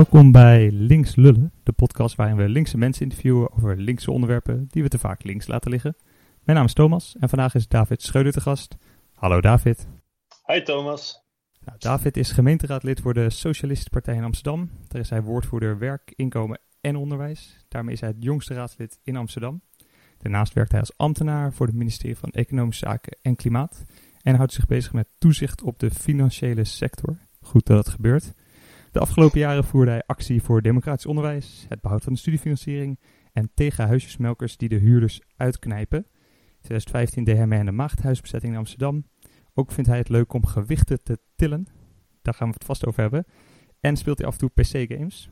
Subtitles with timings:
[0.00, 4.82] Welkom bij Links Lullen, de podcast waarin we linkse mensen interviewen over linkse onderwerpen die
[4.82, 5.96] we te vaak links laten liggen.
[6.42, 8.76] Mijn naam is Thomas en vandaag is David Schreuder te gast.
[9.14, 9.86] Hallo David.
[10.46, 11.22] Hi Thomas.
[11.64, 14.70] Nou, David is gemeenteraadlid voor de Socialistische Partij in Amsterdam.
[14.88, 17.64] Daar is hij woordvoerder werk, inkomen en onderwijs.
[17.68, 19.62] Daarmee is hij het jongste raadslid in Amsterdam.
[20.18, 23.84] Daarnaast werkt hij als ambtenaar voor het ministerie van Economische Zaken en Klimaat.
[24.22, 27.16] En houdt zich bezig met toezicht op de financiële sector.
[27.40, 28.32] Goed dat het gebeurt.
[28.90, 32.98] De afgelopen jaren voerde hij actie voor democratisch onderwijs, het behoud van de studiefinanciering
[33.32, 35.98] en tegen huisjesmelkers die de huurders uitknijpen.
[35.98, 39.04] In 2015 deed hij mee aan de maagdhuisbezetting in Amsterdam.
[39.54, 41.66] Ook vindt hij het leuk om gewichten te tillen.
[42.22, 43.24] Daar gaan we het vast over hebben.
[43.80, 45.30] En speelt hij af en toe PC-games.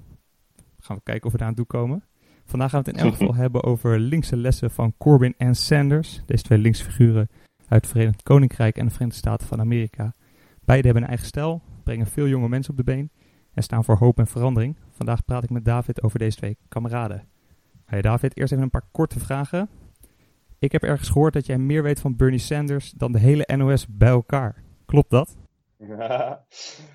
[0.79, 2.05] Gaan we kijken of we daar aan toe komen.
[2.45, 6.23] Vandaag gaan we het in elk geval hebben over linkse lessen van Corbyn en Sanders.
[6.27, 7.29] Deze twee linkse figuren
[7.69, 10.15] uit het Verenigd Koninkrijk en de Verenigde Staten van Amerika.
[10.65, 13.11] Beiden hebben een eigen stijl, brengen veel jonge mensen op de been
[13.59, 14.77] en staan voor hoop en verandering.
[14.91, 17.29] Vandaag praat ik met David over deze twee kameraden.
[17.85, 19.69] Hey David, eerst even een paar korte vragen.
[20.59, 23.87] Ik heb ergens gehoord dat jij meer weet van Bernie Sanders dan de hele NOS
[23.89, 24.63] bij elkaar.
[24.87, 25.37] Klopt dat?
[25.79, 26.35] uh,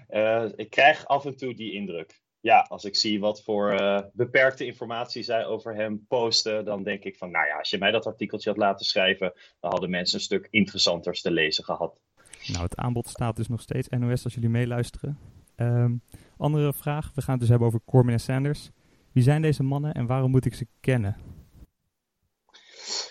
[0.56, 2.22] ik krijg af en toe die indruk.
[2.40, 7.04] Ja, als ik zie wat voor uh, beperkte informatie zij over hem posten, dan denk
[7.04, 10.18] ik van, nou ja, als je mij dat artikeltje had laten schrijven, dan hadden mensen
[10.18, 12.00] een stuk interessanters te lezen gehad.
[12.48, 15.18] Nou, het aanbod staat dus nog steeds NOS als jullie meeluisteren.
[15.56, 16.02] Um,
[16.44, 18.70] andere vraag, we gaan het dus hebben over Corbyn en Sanders.
[19.14, 21.18] Wie zijn deze mannen en waarom moet ik ze kennen?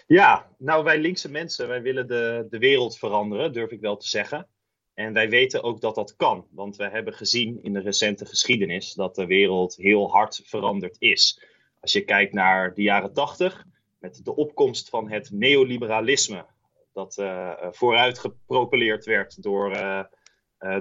[0.06, 4.08] Ja, nou wij linkse mensen, wij willen de, de wereld veranderen, durf ik wel te
[4.08, 4.46] zeggen.
[4.94, 8.94] En wij weten ook dat dat kan, want we hebben gezien in de recente geschiedenis
[8.94, 11.42] dat de wereld heel hard veranderd is.
[11.80, 13.64] Als je kijkt naar de jaren tachtig,
[13.98, 16.46] met de opkomst van het neoliberalisme,
[16.92, 20.02] dat uh, vooruit gepropileerd werd door, uh,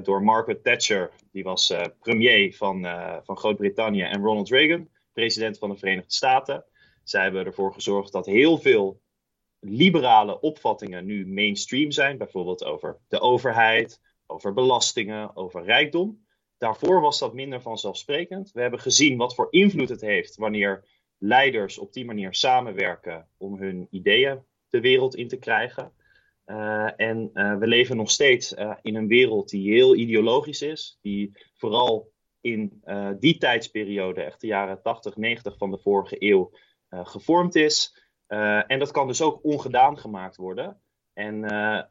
[0.04, 2.86] door Margaret Thatcher, die was premier van,
[3.24, 6.66] van Groot-Brittannië, en Ronald Reagan, president van de Verenigde Staten.
[7.04, 9.02] Zij hebben ervoor gezorgd dat heel veel
[9.60, 16.26] liberale opvattingen nu mainstream zijn, bijvoorbeeld over de overheid, over belastingen, over rijkdom.
[16.58, 18.52] Daarvoor was dat minder vanzelfsprekend.
[18.52, 20.84] We hebben gezien wat voor invloed het heeft wanneer
[21.18, 25.92] leiders op die manier samenwerken om hun ideeën de wereld in te krijgen.
[26.46, 30.98] Uh, en uh, we leven nog steeds uh, in een wereld die heel ideologisch is,
[31.02, 32.84] die vooral in
[33.20, 36.52] die tijdsperiode, echt de jaren 80, 90 van de vorige eeuw,
[36.90, 38.04] gevormd is.
[38.68, 40.82] en dat kan dus ook ongedaan gemaakt worden.
[41.14, 41.46] En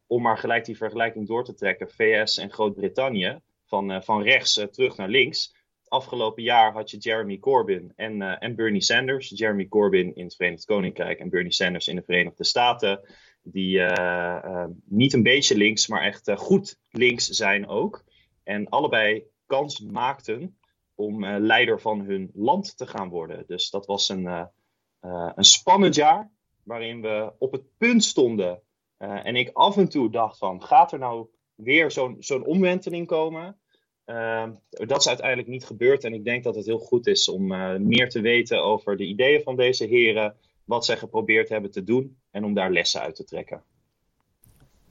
[0.06, 4.96] om maar gelijk die vergelijking door te trekken, VS en Groot-Brittannië, van, van rechts terug
[4.96, 5.54] naar links.
[5.78, 9.32] Het afgelopen jaar had je Jeremy Corbyn en, en Bernie Sanders.
[9.34, 13.00] Jeremy Corbyn in het Verenigd Koninkrijk en Bernie Sanders in de Verenigde Staten
[13.42, 18.04] die uh, uh, niet een beetje links, maar echt uh, goed links zijn ook.
[18.42, 20.58] En allebei kans maakten
[20.94, 23.44] om leider van hun land te gaan worden.
[23.46, 24.48] Dus dat was een,
[25.34, 26.30] een spannend jaar,
[26.62, 28.62] waarin we op het punt stonden.
[28.98, 33.58] en ik af en toe dacht van, gaat er nou weer zo'n omwenteling komen?
[34.70, 36.04] dat is uiteindelijk niet gebeurd.
[36.04, 37.46] En ik denk dat het heel goed is om
[37.86, 42.19] meer te weten over de ideeën van deze heren wat zij geprobeerd hebben te doen
[42.30, 43.60] en om daar lessen uit te trekken.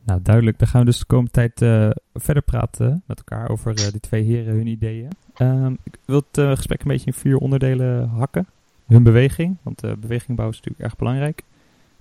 [0.03, 0.59] Nou, duidelijk.
[0.59, 3.99] Dan gaan we dus de komende tijd uh, verder praten met elkaar over uh, die
[3.99, 5.09] twee heren, hun ideeën.
[5.37, 8.47] Um, ik wil het uh, gesprek een beetje in vier onderdelen hakken.
[8.87, 11.43] Hun beweging, want bewegingbouw is natuurlijk erg belangrijk.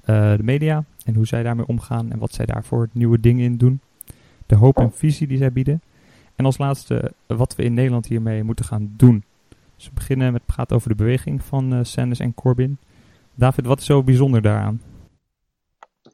[0.04, 3.80] de media en hoe zij daarmee omgaan en wat zij daarvoor nieuwe dingen in doen.
[4.46, 5.82] De hoop en visie die zij bieden.
[6.36, 9.24] En als laatste wat we in Nederland hiermee moeten gaan doen.
[9.76, 12.78] Dus we beginnen met praten over de beweging van Sanders en Corbyn.
[13.34, 14.80] David, wat is zo bijzonder daaraan?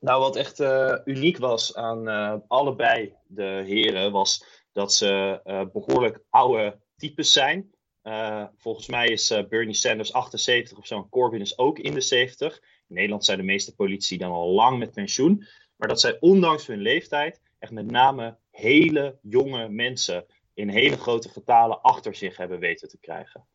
[0.05, 5.63] Nou, wat echt uh, uniek was aan uh, allebei de heren, was dat ze uh,
[5.73, 7.71] behoorlijk oude types zijn.
[8.57, 12.61] volgens mij is Bernie Sanders 78 of zo, en Corbyn is ook in de 70.
[12.89, 15.47] In Nederland zijn de meeste politici dan al lang met pensioen.
[15.77, 21.29] Maar dat zij ondanks hun leeftijd echt met name hele jonge mensen in hele grote
[21.29, 23.47] getalen achter zich hebben weten te krijgen.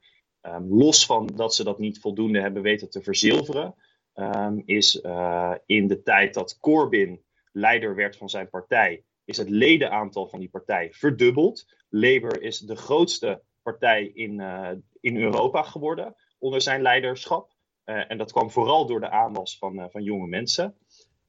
[0.42, 3.75] Um, los van dat ze dat niet voldoende hebben weten te verzilveren,
[4.19, 9.50] um, is uh, in de tijd dat Corbyn leider werd van zijn partij, is het
[9.50, 11.66] ledenaantal van die partij verdubbeld.
[11.89, 14.69] Labour is de grootste partij in, uh,
[15.00, 17.54] in Europa geworden onder zijn leiderschap.
[17.86, 20.75] Uh, en dat kwam vooral door de aanwas van, van jonge mensen.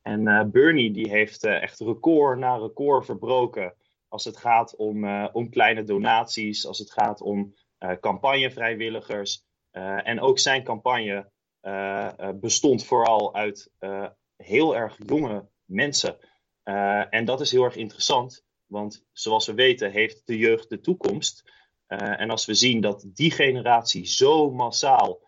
[0.03, 3.75] En Bernie die heeft echt record na record verbroken
[4.09, 7.55] als het gaat om, om kleine donaties, als het gaat om
[8.01, 9.45] campagnevrijwilligers.
[10.05, 11.31] En ook zijn campagne
[12.41, 13.71] bestond vooral uit
[14.37, 16.19] heel erg jonge mensen.
[17.11, 21.51] en dat is heel erg interessant, want zoals we weten heeft de jeugd de toekomst.
[21.87, 25.21] en als we zien dat die generatie zo massaal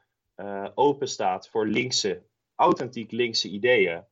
[0.75, 4.05] open staat voor linkse, authentiek linkse ideeën,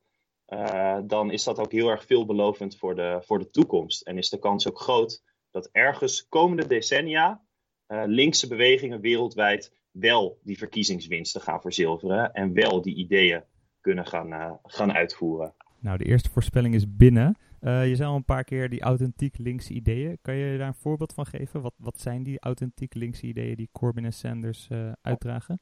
[1.06, 4.02] dan is dat ook heel erg veelbelovend voor de, voor de toekomst.
[4.02, 7.42] En is de kans ook groot dat ergens komende decennia
[8.06, 13.42] linkse bewegingen wereldwijd wel die verkiezingswinsten gaan verzilveren en wel die ideeën
[13.80, 15.54] kunnen gaan, gaan uitvoeren.
[15.78, 17.38] Nou, de eerste voorspelling is binnen.
[17.60, 20.18] Uh, je zei al een paar keer die authentiek linkse ideeën.
[20.22, 21.60] Kan je daar een voorbeeld van geven?
[21.62, 25.60] Wat, wat zijn die authentiek linkse ideeën die Corbyn en Sanders uh, uitdragen?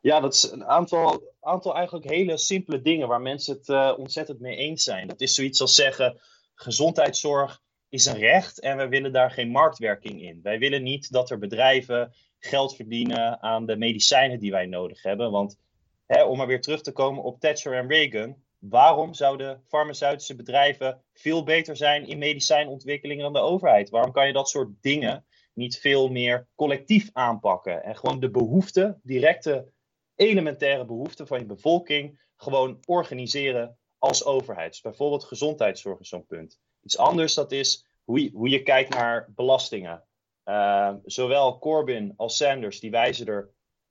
[0.00, 4.56] Ja, dat is een aantal, aantal eigenlijk hele simpele dingen waar mensen het ontzettend mee
[4.56, 5.08] eens zijn.
[5.08, 6.20] Dat is zoiets als zeggen:
[6.54, 10.40] gezondheidszorg is een recht en we willen daar geen marktwerking in.
[10.42, 12.12] Wij willen niet dat er bedrijven
[12.44, 15.30] geld verdienen aan de medicijnen die wij nodig hebben.
[15.30, 15.58] Want
[16.06, 18.36] hè, om maar weer terug te komen op Thatcher en Reagan
[18.68, 23.90] waarom zouden farmaceutische bedrijven veel beter zijn in medicijnontwikkeling dan de overheid?
[23.90, 29.00] Waarom kan je dat soort dingen niet veel meer collectief aanpakken en gewoon de behoeften,
[29.02, 29.68] directe,
[30.14, 34.70] elementaire behoeften van je bevolking, gewoon organiseren als overheid?
[34.70, 36.58] Dus bijvoorbeeld gezondheidszorg is zo'n punt.
[36.82, 40.02] Iets anders dat is hoe hoe je kijkt naar belastingen.
[40.44, 43.50] Uh, zowel Corbyn als Sanders die wijzen er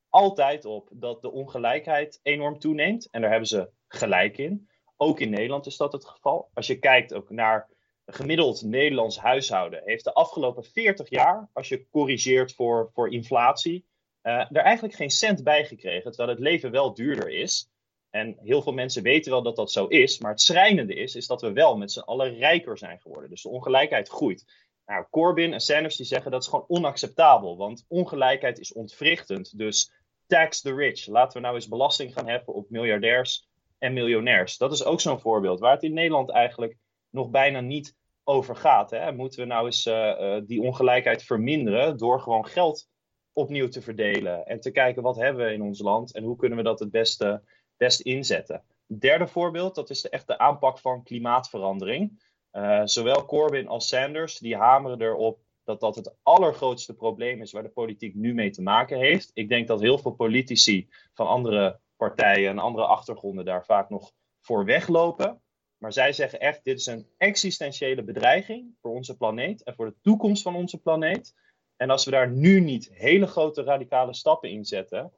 [0.09, 3.09] altijd op dat de ongelijkheid enorm toeneemt.
[3.11, 4.69] En daar hebben ze gelijk in.
[4.97, 6.50] Ook in Nederland is dat het geval.
[6.53, 7.69] Als je kijkt ook naar
[8.05, 13.85] gemiddeld Nederlands huishouden, heeft de afgelopen 40 jaar, als je corrigeert voor, voor inflatie,
[14.23, 16.11] uh, er eigenlijk geen cent bij gekregen.
[16.11, 17.71] Terwijl het leven wel duurder is.
[18.09, 20.19] En heel veel mensen weten wel dat dat zo is.
[20.19, 23.29] Maar het schrijnende is, is dat we wel met z'n allen rijker zijn geworden.
[23.29, 24.45] Dus de ongelijkheid groeit.
[24.85, 27.57] Nou, Corbyn en Sanders die zeggen dat is gewoon onacceptabel.
[27.57, 29.57] Want ongelijkheid is ontwrichtend.
[29.57, 29.91] Dus
[30.27, 31.07] tax the rich.
[31.07, 33.47] Laten we nou eens belasting gaan heffen op miljardairs
[33.77, 34.57] en miljonairs.
[34.57, 36.77] Dat is ook zo'n voorbeeld waar het in Nederland eigenlijk
[37.09, 38.91] nog bijna niet over gaat.
[38.91, 39.12] Hè?
[39.12, 42.88] Moeten we nou eens uh, die ongelijkheid verminderen door gewoon geld
[43.33, 46.57] opnieuw te verdelen en te kijken wat hebben we in ons land en hoe kunnen
[46.57, 47.41] we dat het beste
[47.77, 48.63] best inzetten.
[48.88, 52.24] Derde voorbeeld, dat is de echte aanpak van klimaatverandering.
[52.53, 57.63] Uh, zowel Corbyn als Sanders die hameren erop dat dat het allergrootste probleem is waar
[57.63, 59.31] de politiek nu mee te maken heeft.
[59.33, 64.11] Ik denk dat heel veel politici van andere partijen en andere achtergronden daar vaak nog
[64.41, 65.41] voor weglopen.
[65.77, 69.95] Maar zij zeggen echt, dit is een existentiële bedreiging voor onze planeet en voor de
[70.01, 71.33] toekomst van onze planeet.
[71.75, 75.13] En als we daar nu niet hele grote radicale stappen in zetten,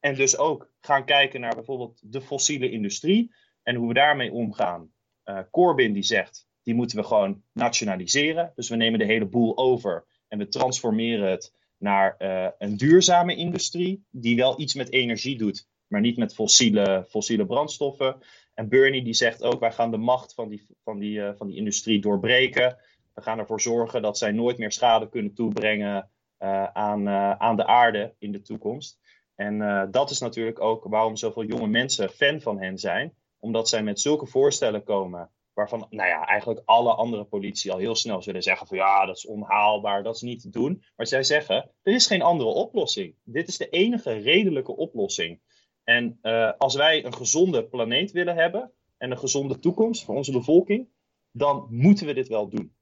[0.00, 4.92] en dus ook gaan kijken naar bijvoorbeeld de fossiele industrie en hoe we daarmee omgaan.
[5.24, 8.52] Uh, Corbyn die zegt, die moeten we gewoon nationaliseren.
[8.54, 13.36] Dus we nemen de hele boel over en we transformeren het naar uh, een duurzame
[13.36, 18.16] industrie die wel iets met energie doet, maar niet met fossiele, fossiele brandstoffen.
[18.54, 21.46] En Bernie die zegt ook, wij gaan de macht van die, van, die, uh, van
[21.46, 22.76] die industrie doorbreken.
[23.14, 26.08] We gaan ervoor zorgen dat zij nooit meer schade kunnen toebrengen
[26.38, 27.08] uh, aan,
[27.38, 28.98] aan de aarde in de toekomst.
[29.34, 33.12] En dat is natuurlijk ook waarom zoveel jonge mensen fan van hen zijn.
[33.38, 35.30] Omdat zij met zulke voorstellen komen
[35.60, 39.16] waarvan nou ja, eigenlijk alle andere politici al heel snel zullen zeggen van ja, dat
[39.16, 40.82] is onhaalbaar, dat is niet te doen.
[40.96, 43.14] Maar zij zeggen, er is geen andere oplossing.
[43.24, 45.40] Dit is de enige redelijke oplossing.
[45.84, 50.32] En uh, als wij een gezonde planeet willen hebben en een gezonde toekomst voor onze
[50.32, 50.88] bevolking,
[51.32, 52.74] dan moeten we dit wel doen.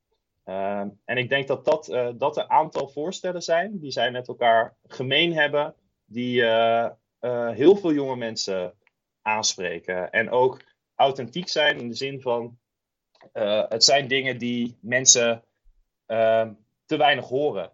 [0.45, 4.29] Uh, en ik denk dat dat, uh, dat een aantal voorstellen zijn die zij met
[4.29, 6.45] elkaar gemeen hebben, die
[7.55, 8.75] heel veel jonge mensen
[9.23, 10.11] aanspreken.
[10.11, 12.59] En ook authentiek zijn in de zin van
[13.69, 15.43] het zijn dingen die mensen
[16.85, 17.73] te weinig horen.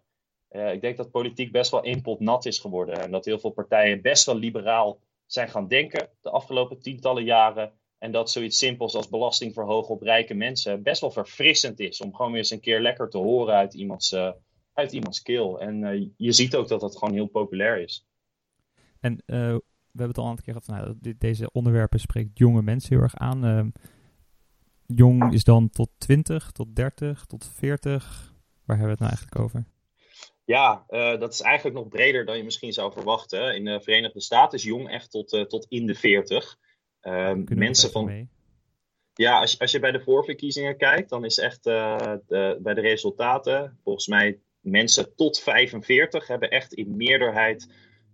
[0.49, 3.51] ik denk dat politiek best wel één pot nat is geworden en dat heel veel
[3.51, 7.73] partijen best wel liberaal zijn gaan denken de afgelopen tientallen jaren.
[7.99, 12.01] En dat zoiets simpels als belasting verhogen op rijke mensen best wel verfrissend is.
[12.01, 14.17] Om gewoon weer eens een keer lekker te horen uit iemands,
[14.73, 15.61] uit iemands keel.
[15.61, 18.07] En je ziet ook dat dat gewoon heel populair is.
[19.01, 19.63] En we
[20.01, 20.85] hebben het al een aantal keer gehad.
[20.85, 23.73] Nou, dit, deze onderwerpen spreekt jonge mensen heel erg aan.
[24.87, 28.35] Jong is dan tot 20, tot 30, tot 40.
[28.65, 29.65] Waar hebben we het nou eigenlijk over?
[30.45, 33.55] Ja, uh, dat is eigenlijk nog breder dan je misschien zou verwachten.
[33.55, 36.57] In de Verenigde Staten is jong echt tot, uh, tot in de 40.
[37.03, 38.05] Uh, mensen van.
[38.05, 38.29] Mee?
[39.15, 42.81] Ja, als je, als je bij de voorverkiezingen kijkt, dan is echt de, bij de
[42.81, 47.69] resultaten, volgens mij, mensen tot 45 hebben echt in meerderheid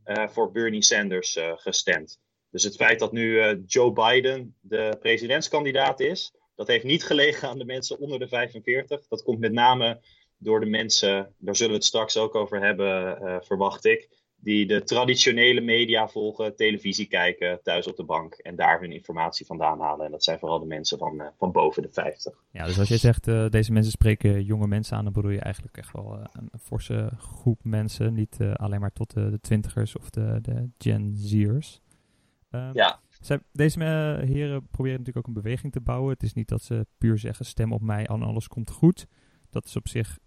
[0.05, 2.21] voor Bernie Sanders gestemd.
[2.51, 7.59] Dus het feit dat nu Joe Biden de presidentskandidaat is, dat heeft niet gelegen aan
[7.59, 9.07] de mensen onder de 45.
[9.09, 10.01] Dat komt met name
[10.39, 14.67] door de mensen, daar zullen we het straks ook over hebben, uh, verwacht ik, die
[14.67, 19.81] de traditionele media volgen, televisie kijken, thuis op de bank en daar hun informatie vandaan
[19.81, 20.07] halen.
[20.07, 22.35] En dat zijn vooral de mensen van, uh, van boven de 50.
[22.51, 25.41] Ja, dus als je zegt uh, deze mensen spreken jonge mensen aan, dan bedoel je
[25.41, 28.15] eigenlijk echt wel een forse groep mensen.
[28.15, 31.81] Niet alleen maar tot de, de twintigers of de, de Gen Z'ers.
[32.51, 33.01] Um, ja.
[33.53, 33.85] Deze
[34.25, 36.13] heren proberen natuurlijk ook een beweging te bouwen.
[36.13, 39.07] Het is niet dat ze puur zeggen stem op mij en alles komt goed.
[39.51, 40.19] Dat is op zich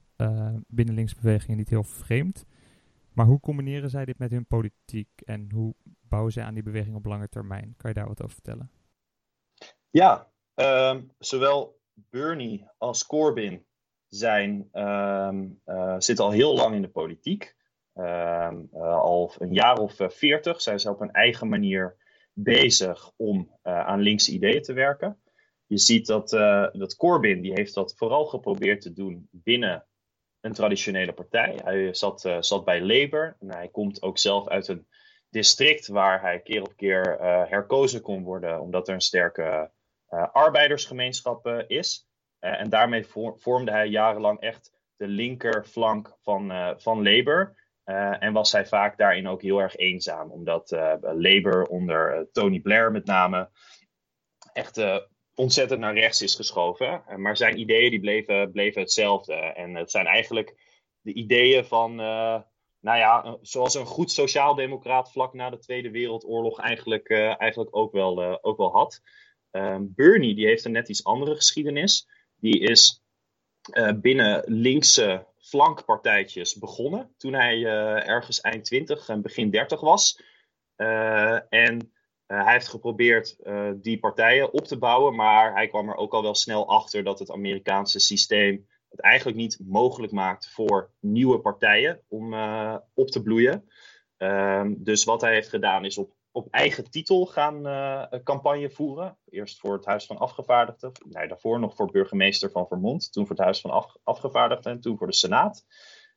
[0.67, 2.45] binnen linksbewegingen niet heel vreemd.
[3.13, 6.95] Maar hoe combineren zij dit met hun politiek en hoe bouwen zij aan die beweging
[6.95, 7.73] op lange termijn?
[7.77, 8.71] Kan je daar wat over vertellen?
[9.89, 13.65] Ja, um, zowel Bernie als Corbyn
[14.07, 17.55] zijn, um, uh, zitten al heel lang in de politiek.
[17.95, 21.95] Uh, al een jaar of eh, veertig zijn ze op een eigen manier
[22.33, 25.21] bezig om uh, aan linkse ideeën te werken.
[25.65, 26.29] Je ziet dat,
[26.73, 29.85] dat Corbyn, die heeft dat vooral geprobeerd te doen binnen
[30.41, 31.59] een traditionele partij.
[31.63, 34.87] Hij zat, uh, zat bij Labour en hij komt ook zelf uit een
[35.29, 37.17] district waar hij keer op keer
[37.49, 39.71] herkozen kon worden, omdat er een sterke
[40.31, 42.07] arbeidersgemeenschap is.
[42.39, 47.62] en daarmee vormde hij jarenlang echt de linkerflank van, van Labour.
[48.19, 50.71] En was hij vaak daarin ook heel erg eenzaam, omdat
[51.01, 53.49] Labour onder Tony Blair met name
[54.53, 54.77] echt
[55.35, 57.03] ontzettend naar rechts is geschoven.
[57.07, 59.33] Eh, maar zijn ideeën die bleven, bleven hetzelfde.
[59.33, 60.55] En het zijn eigenlijk
[61.01, 67.09] de ideeën van, nou ja, zoals een goed sociaaldemocraat vlak na de Tweede Wereldoorlog eigenlijk,
[67.09, 69.01] eigenlijk ook, wel, ook wel had.
[69.51, 72.07] Ehm, Bernie die heeft een net iets andere geschiedenis.
[72.35, 73.01] Die is
[73.95, 77.65] binnen linkse flankpartijtjes begonnen toen hij
[78.05, 80.21] ergens eind 20 en begin 30 was.
[81.49, 81.91] en
[82.27, 83.35] uh, hij heeft geprobeerd
[83.75, 87.19] die partijen op te bouwen, maar hij kwam er ook al wel snel achter dat
[87.19, 92.33] het Amerikaanse systeem het eigenlijk niet mogelijk maakt voor nieuwe partijen om
[92.93, 93.67] op te bloeien.
[94.17, 97.61] Ehm, dus wat hij heeft gedaan is op, op eigen titel gaan
[98.23, 99.17] campagne voeren.
[99.29, 103.45] Eerst voor het Huis van Afgevaardigden, daarvoor nog voor burgemeester van Vermont, toen voor het
[103.45, 105.65] Huis van Af Afgevaardigden en toen voor de Senaat.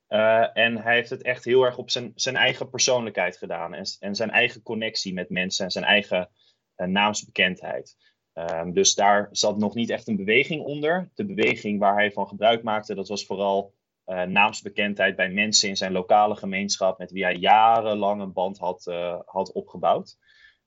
[0.08, 3.74] Uh, en hij heeft het echt heel erg op zijn, zijn eigen persoonlijkheid gedaan.
[3.74, 6.30] En, zijn eigen connectie met mensen en zijn eigen
[6.76, 7.96] uh, naamsbekendheid.
[8.34, 11.10] Um, dus daar zat nog niet echt een beweging onder.
[11.14, 13.74] De beweging waar hij van gebruik maakte, dat was vooral
[14.06, 16.98] uh, naamsbekendheid bij mensen in zijn lokale gemeenschap.
[16.98, 18.84] met wie hij jarenlang een band had,
[19.26, 20.18] had opgebouwd.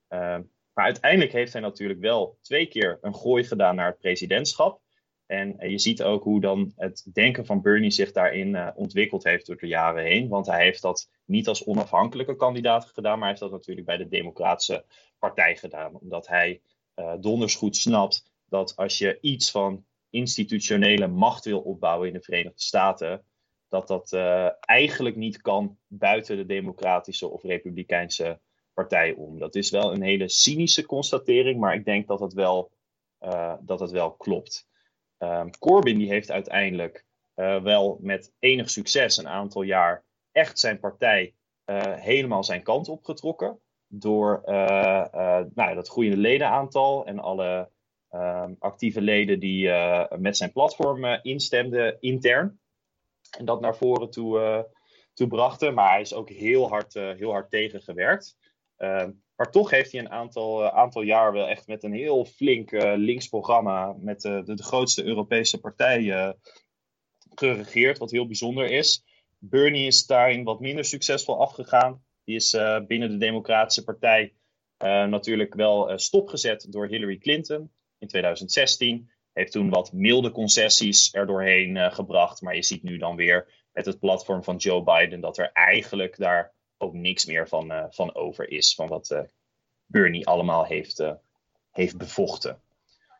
[0.07, 0.41] Ehm,
[0.73, 4.81] maar uiteindelijk heeft hij natuurlijk wel twee keer een gooi gedaan naar het presidentschap.
[5.25, 9.45] En eh, je ziet ook hoe dan het denken van Bernie zich daarin ontwikkeld heeft
[9.45, 10.27] door de jaren heen.
[10.27, 13.97] Want hij heeft dat niet als onafhankelijke kandidaat gedaan, maar hij heeft dat natuurlijk bij
[13.97, 14.85] de Democratische
[15.19, 15.95] Partij gedaan.
[15.95, 16.61] Omdat hij
[17.19, 22.61] donders goed snapt dat als je iets van institutionele macht wil opbouwen in de Verenigde
[22.61, 23.23] Staten,
[23.69, 28.39] dat dat uh, eigenlijk niet kan buiten de Democratische of Republikeinse
[28.73, 29.39] partij om.
[29.39, 32.71] Dat is wel een hele cynische constatering, maar ik denk dat het wel,
[33.59, 34.67] dat het wel klopt.
[35.17, 40.79] Um, Corbyn die heeft uiteindelijk uh, wel met enig succes een aantal jaar echt zijn
[40.79, 41.33] partij
[41.95, 43.59] helemaal zijn kant opgetrokken.
[43.87, 44.41] Door
[45.53, 47.69] nou, dat groeiende ledenaantal en alle
[48.11, 49.69] um, actieve leden die
[50.17, 52.59] met zijn platform instemden intern.
[53.37, 54.67] En dat naar voren toe,
[55.13, 55.73] toe brachten.
[55.73, 58.37] Maar hij is ook heel hard, heel hard tegengewerkt.
[58.77, 62.71] Ehm, maar toch heeft hij een aantal, aantal jaar wel echt met een heel flink
[62.95, 66.33] links programma met de, de, grootste Europese partij
[67.35, 69.03] geregeerd, wat heel bijzonder is.
[69.37, 72.03] Bernie is daarin wat minder succesvol afgegaan.
[72.23, 72.57] Die is
[72.87, 74.33] binnen de Democratische Partij
[75.07, 79.11] natuurlijk wel stopgezet door Hillary Clinton in 2016.
[79.39, 82.41] Heeft toen wat milde concessies erdoorheen gebracht.
[82.41, 86.17] Maar je ziet nu dan weer met het platform van Joe Biden dat er eigenlijk
[86.17, 88.75] daar ook niks meer van, uh, van over is.
[88.75, 89.19] Van wat uh,
[89.85, 91.11] Bernie allemaal heeft, uh,
[91.71, 92.61] heeft bevochten.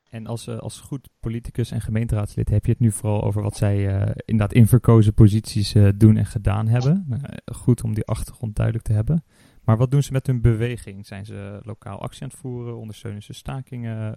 [0.10, 3.78] En als, als goed politicus en gemeenteraadslid heb je het nu vooral over wat zij
[4.26, 7.06] inderdaad in verkozen posities doen en gedaan hebben.
[7.08, 9.24] Nou, goed om die achtergrond duidelijk te hebben.
[9.64, 11.06] Maar wat doen ze met hun beweging?
[11.06, 12.78] Zijn ze lokaal actie aan het voeren?
[12.78, 14.16] Ondersteunen ze stakingen?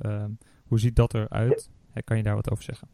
[0.67, 1.71] hoe ziet dat eruit?
[2.05, 2.89] Kan je daar wat over zeggen?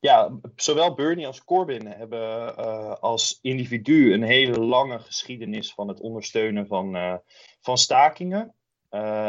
[0.00, 6.00] ja, zowel Bernie als Corbyn hebben uh, als individu een hele lange geschiedenis van het
[6.00, 7.16] ondersteunen van, uh,
[7.60, 8.54] van stakingen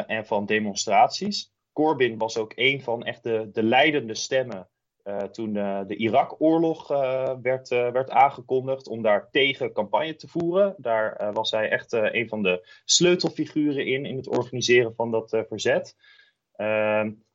[0.08, 1.52] en van demonstraties.
[1.74, 4.70] Corbyn was ook een van echt de, de leidende stemmen
[5.32, 6.88] toen de Irak-oorlog
[7.42, 10.76] werd, werd aangekondigd om daar tegen campagne te voeren.
[10.78, 15.96] Daar was hij echt een van de sleutelfiguren in, in het organiseren van dat verzet.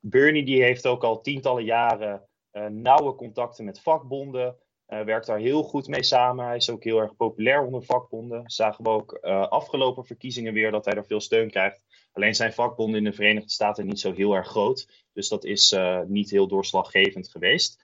[0.00, 4.56] Bernie die heeft ook al tientallen jaren uh, nauwe contacten met vakbonden.
[4.86, 6.46] werkt daar heel goed mee samen.
[6.46, 8.42] Hij is ook heel erg populair onder vakbonden.
[8.50, 9.18] Zagen we ook
[9.48, 11.82] afgelopen verkiezingen weer dat hij er veel steun krijgt.
[12.12, 15.06] Alleen zijn vakbonden in de Verenigde Staten niet zo heel erg groot.
[15.12, 17.82] Dus dat is niet heel doorslaggevend geweest.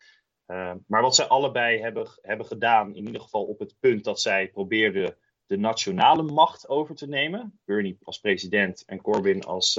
[0.86, 4.48] maar wat zij allebei hebben, hebben gedaan, in ieder geval op het punt dat zij
[4.48, 5.16] probeerden
[5.52, 7.60] de nationale macht over te nemen.
[7.64, 9.78] Bernie als president en Corbyn als,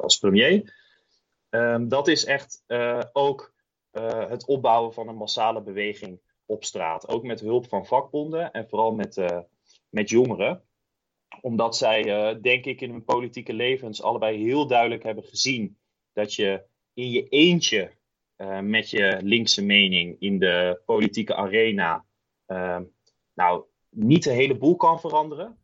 [0.00, 0.74] als premier.
[1.50, 3.54] Um, dat is echt uh, ook
[4.28, 7.08] het opbouwen van een massale beweging op straat.
[7.08, 9.44] Ook met hulp van vakbonden en vooral met,
[9.88, 10.62] met jongeren.
[11.40, 12.02] Omdat zij,
[12.40, 15.78] denk ik, in hun politieke levens allebei heel duidelijk hebben gezien
[16.12, 16.62] dat je
[16.94, 17.92] in je eentje
[18.62, 22.04] met je linkse mening in de politieke arena
[22.46, 22.82] ehm,
[23.38, 23.64] nou,
[23.98, 25.58] niet de hele boel kan veranderen.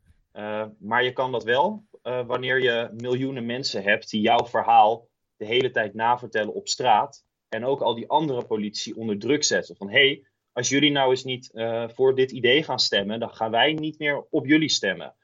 [0.79, 5.71] maar je kan dat wel wanneer je miljoenen mensen hebt die jouw verhaal de hele
[5.71, 7.25] tijd navertellen op straat.
[7.49, 9.75] En ook al die andere politici onder druk zetten.
[9.75, 13.35] Van hé, hey, als jullie nou eens niet uh, voor dit idee gaan stemmen, dan
[13.35, 15.15] gaan wij niet meer op jullie stemmen.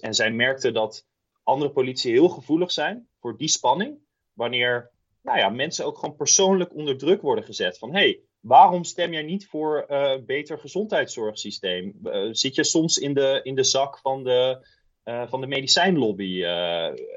[0.00, 1.06] En zij merkte dat
[1.42, 3.98] andere politici heel gevoelig zijn voor die spanning.
[4.32, 4.90] Wanneer
[5.22, 7.78] nou ja, mensen ook gewoon persoonlijk onder druk worden gezet.
[7.78, 11.98] Van hé, hey, waarom stem jij niet voor uh, beter gezondheidszorgsysteem?
[12.30, 14.66] zit je soms in de, in de zak van de,
[15.04, 16.42] van de medicijnlobby?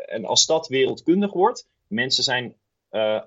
[0.06, 2.56] en als dat wereldkundig wordt, mensen zijn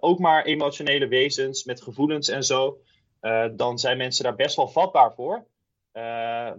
[0.01, 2.79] ook maar emotionele wezens met gevoelens en zo.
[3.57, 5.47] Dan zijn mensen daar best wel vatbaar voor.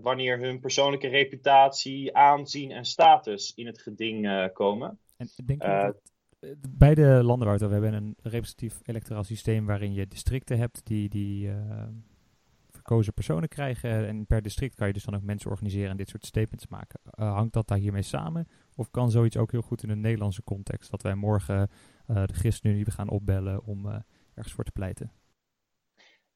[0.02, 5.00] Wanneer hun persoonlijke reputatie, aanzien en status in het geding komen.
[5.18, 5.96] En ik denk dat
[6.70, 11.52] beide landen waar we hebben een representatief electoraal systeem waarin je districten hebt die, die
[12.70, 14.08] verkozen personen krijgen.
[14.08, 17.00] En per district kan je dus dan ook mensen organiseren en dit soort statements maken.
[17.16, 18.48] hangt dat daar hiermee samen?
[18.76, 20.92] Of kan zoiets ook heel goed in een Nederlandse context?
[20.92, 21.70] Dat wij morgen
[22.08, 24.04] uh, de ChristenUnie gaan opbellen om
[24.34, 25.12] ergens voor te pleiten?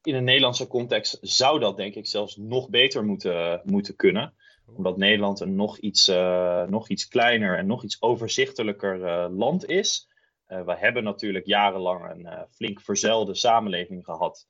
[0.02, 4.32] In een Nederlandse context zou dat denk ik zelfs nog beter moeten, moeten kunnen.
[4.66, 10.08] Omdat Nederland een nog iets, uh, nog iets kleiner en nog iets overzichtelijker land is.
[10.46, 14.46] we hebben natuurlijk jarenlang een flink verzuilde samenleving gehad.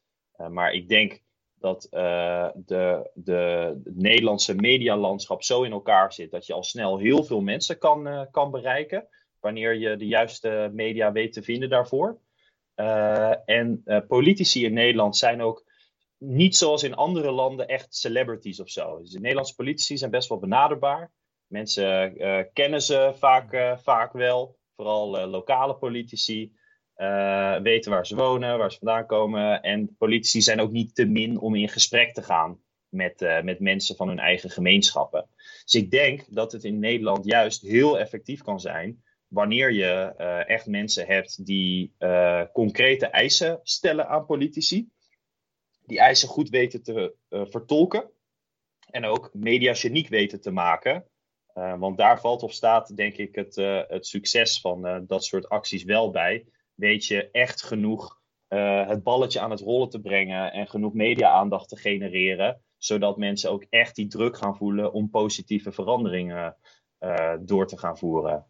[0.49, 1.23] maar ik denk
[1.55, 7.25] dat de, de, het Nederlandse medialandschap zo in elkaar zit dat je al snel heel
[7.25, 9.09] veel mensen kan, kan bereiken.
[9.41, 12.19] Wanneer je de juiste media weet te vinden daarvoor.
[13.45, 15.65] En politici in Nederland zijn ook
[16.25, 18.99] niet zoals in andere landen echt celebrities of zo.
[18.99, 21.13] Dus de Nederlandse politici zijn best wel benaderbaar.
[21.47, 22.17] Mensen
[22.53, 26.53] kennen ze vaak, vaak wel, vooral lokale politici.
[27.63, 29.63] Weten waar ze wonen, waar ze vandaan komen.
[29.63, 33.97] En politici zijn ook niet te min om in gesprek te gaan met, met mensen
[33.97, 35.29] van hun eigen gemeenschappen.
[35.65, 40.15] Dus ik denk dat het in Nederland juist heel effectief kan zijn wanneer je
[40.47, 41.95] echt mensen hebt die
[42.53, 44.89] concrete eisen stellen aan politici.
[45.93, 48.11] Die eisen goed weten te vertolken.
[48.91, 51.05] En ook mediageniek weten te maken.
[51.55, 53.57] want daar valt of staat, denk ik, het,
[53.89, 58.21] het succes van dat soort acties wel bij weet je echt genoeg
[58.89, 63.67] het balletje aan het rollen te brengen en genoeg media-aandacht te genereren, zodat mensen ook
[63.69, 66.57] echt die druk gaan voelen om positieve veranderingen
[67.41, 68.47] door te gaan voeren.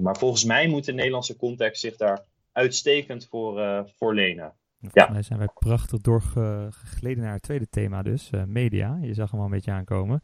[0.00, 4.56] Maar volgens mij moet de Nederlandse context zich daar uitstekend voor, voor lenen.
[4.90, 5.12] Volgens ja.
[5.12, 8.96] mij zijn wij prachtig doorgegleden naar het tweede thema dus, media.
[9.00, 10.22] Je zag hem al een beetje aankomen.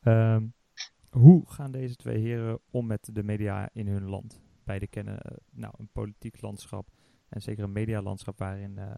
[0.00, 0.46] Ehm,
[1.10, 4.42] hoe gaan deze twee heren om met de media in hun land?
[4.64, 6.88] beide kennen eh, nou, een politiek landschap
[7.28, 8.94] en zeker een medialandschap waarin uh,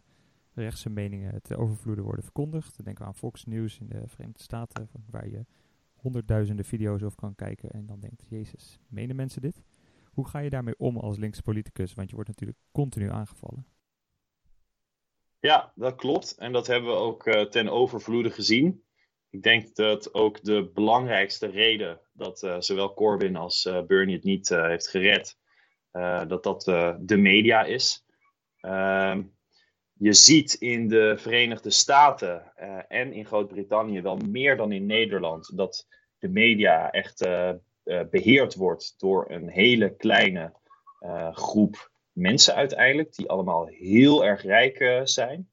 [0.53, 2.85] rechtse meningen te overvloeden worden verkondigd.
[2.85, 5.47] Denk aan Fox News in de Verenigde Staten, waar je
[5.95, 9.63] honderdduizenden video's over kan kijken en dan denkt, jezus, menen mensen dit?
[10.05, 11.95] Hoe ga je daarmee om als linkse politicus?
[11.95, 13.67] Want je wordt natuurlijk continu aangevallen.
[15.45, 16.35] Ja, dat klopt.
[16.39, 18.85] En dat hebben we ook uh, ten overvloede gezien.
[19.31, 24.25] Ik denk dat ook de belangrijkste reden dat uh, zowel Corbyn als uh, Bernie het
[24.25, 25.39] niet heeft gered,
[26.27, 26.63] dat dat
[27.01, 28.05] de media is.
[28.61, 29.17] Uh,
[29.93, 32.53] je ziet in de Verenigde Staten
[32.89, 35.87] en in Groot-Brittannië wel meer dan in Nederland dat
[36.19, 37.29] de media echt
[38.11, 40.53] beheerd wordt door een hele kleine
[41.33, 45.49] groep mensen uiteindelijk, die allemaal heel erg rijk zijn.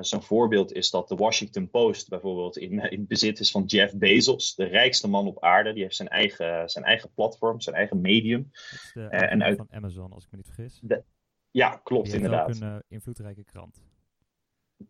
[0.00, 4.54] Zo'n voorbeeld is dat de Washington Post bijvoorbeeld in, in bezit is van Jeff Bezos,
[4.54, 5.72] de rijkste man op aarde.
[5.72, 8.50] Die heeft zijn eigen, zijn eigen platform, zijn eigen medium.
[8.92, 10.80] De uh, en uit, van Amazon, als ik me niet vergis.
[10.82, 11.02] De,
[11.50, 12.48] ja, klopt die inderdaad.
[12.48, 13.82] Ook een invloedrijke krant.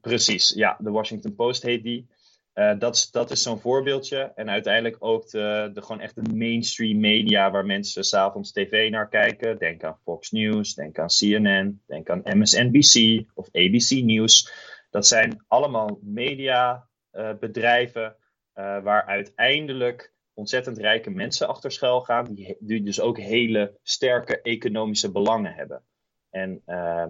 [0.01, 0.77] Precies, ja.
[0.81, 2.07] De Washington Post heet die.
[2.55, 4.33] Uh, dat, dat is zo'n voorbeeldje.
[4.35, 9.09] En uiteindelijk ook de, de, gewoon echt de mainstream media waar mensen s'avonds tv naar
[9.09, 9.59] kijken.
[9.59, 14.53] Denk aan Fox News, denk aan CNN, denk aan MSNBC of ABC News.
[14.91, 18.17] Dat zijn allemaal mediabedrijven
[18.55, 25.13] uh, waar uiteindelijk ontzettend rijke mensen achter schuil gaan, die, dus ook hele sterke economische
[25.13, 25.83] belangen hebben.
[26.31, 27.07] En uh,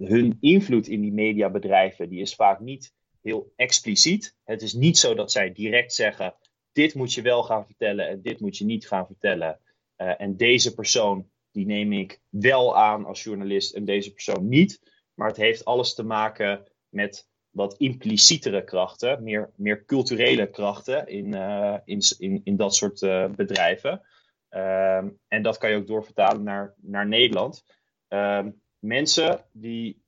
[0.00, 2.94] hun invloed in die mediabedrijven die is vaak niet
[3.26, 4.36] heel expliciet.
[4.44, 6.34] Het is niet zo dat zij direct zeggen:
[6.72, 9.60] dit moet je wel gaan vertellen en dit moet je niet gaan vertellen.
[9.96, 14.80] Uh, en deze persoon die neem ik wel aan als journalist en deze persoon niet.
[15.14, 21.34] Maar het heeft alles te maken met wat implicietere krachten, meer, meer culturele krachten in,
[21.34, 24.02] uh, in, in, in dat soort uh, bedrijven.
[24.50, 27.64] Uh, en dat kan je ook doorvertalen naar, naar Nederland.
[28.08, 30.02] Ehm, mensen die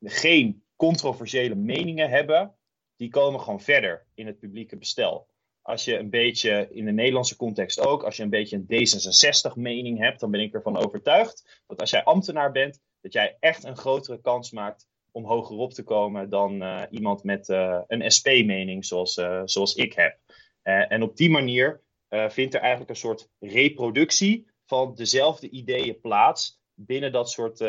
[0.00, 2.54] geen controversiële meningen hebben,
[2.96, 5.28] die komen gewoon verder in het publieke bestel.
[5.62, 9.98] Als je een beetje in de Nederlandse context ook, als je een beetje een D66-mening
[9.98, 13.76] hebt, dan ben ik ervan overtuigd dat als jij ambtenaar bent, dat jij echt een
[13.76, 19.16] grotere kans maakt om hogerop te komen dan uh, iemand met uh, een SP-mening zoals,
[19.16, 20.18] uh, zoals ik heb.
[20.62, 27.12] en op die manier vindt er eigenlijk een soort reproductie van dezelfde ideeën plaats binnen
[27.12, 27.60] dat soort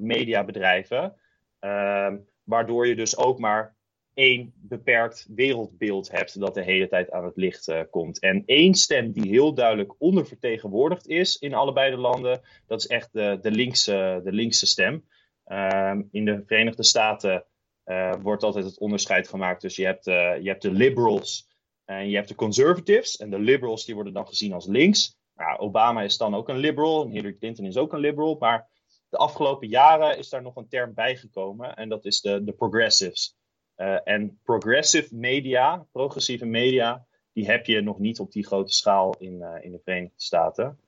[0.00, 1.16] mediabedrijven.
[1.58, 3.76] Ehm, waardoor je dus ook maar
[4.14, 8.18] één beperkt wereldbeeld hebt dat de hele tijd aan het licht komt.
[8.18, 13.08] En één stem die heel duidelijk ondervertegenwoordigd is in allebei de landen, dat is echt
[13.12, 15.04] de, de, linkse, de linkse stem.
[15.46, 17.44] Um, in de Verenigde Staten
[17.84, 21.48] uh, wordt altijd het onderscheid gemaakt tussen je hebt, uh, je hebt de liberals
[21.84, 23.16] en je hebt de conservatives.
[23.16, 25.16] En de liberals die worden dan gezien als links.
[25.34, 28.36] Nou, Obama is dan ook een liberal Hillary Clinton is ook een liberal.
[28.38, 28.68] Maar
[29.08, 33.36] de afgelopen jaren is daar nog een term bijgekomen en dat is de, de progressives.
[33.82, 39.14] Uh, en progressive media, progressieve media, die heb je nog niet op die grote schaal
[39.18, 40.78] in, in de Verenigde Staten.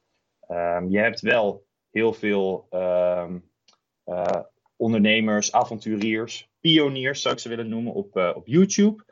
[0.48, 3.50] Um, je hebt wel heel veel um,
[4.06, 4.42] uh,
[4.76, 9.04] ondernemers, avonturiers, pioniers zou ik ze willen noemen op, op YouTube.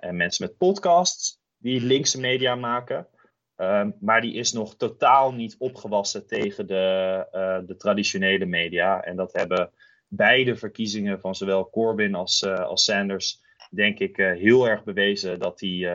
[0.00, 3.08] En mensen met podcasts die linkse media maken.
[3.56, 9.02] Um, maar die is nog totaal niet opgewassen tegen de, de traditionele media.
[9.02, 9.72] En dat hebben
[10.16, 15.88] beide verkiezingen van zowel Corbyn als, als Sanders, denk ik, heel erg bewezen dat die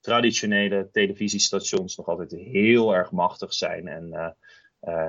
[0.00, 3.88] traditionele televisiestations nog altijd heel erg machtig zijn.
[3.88, 4.36] En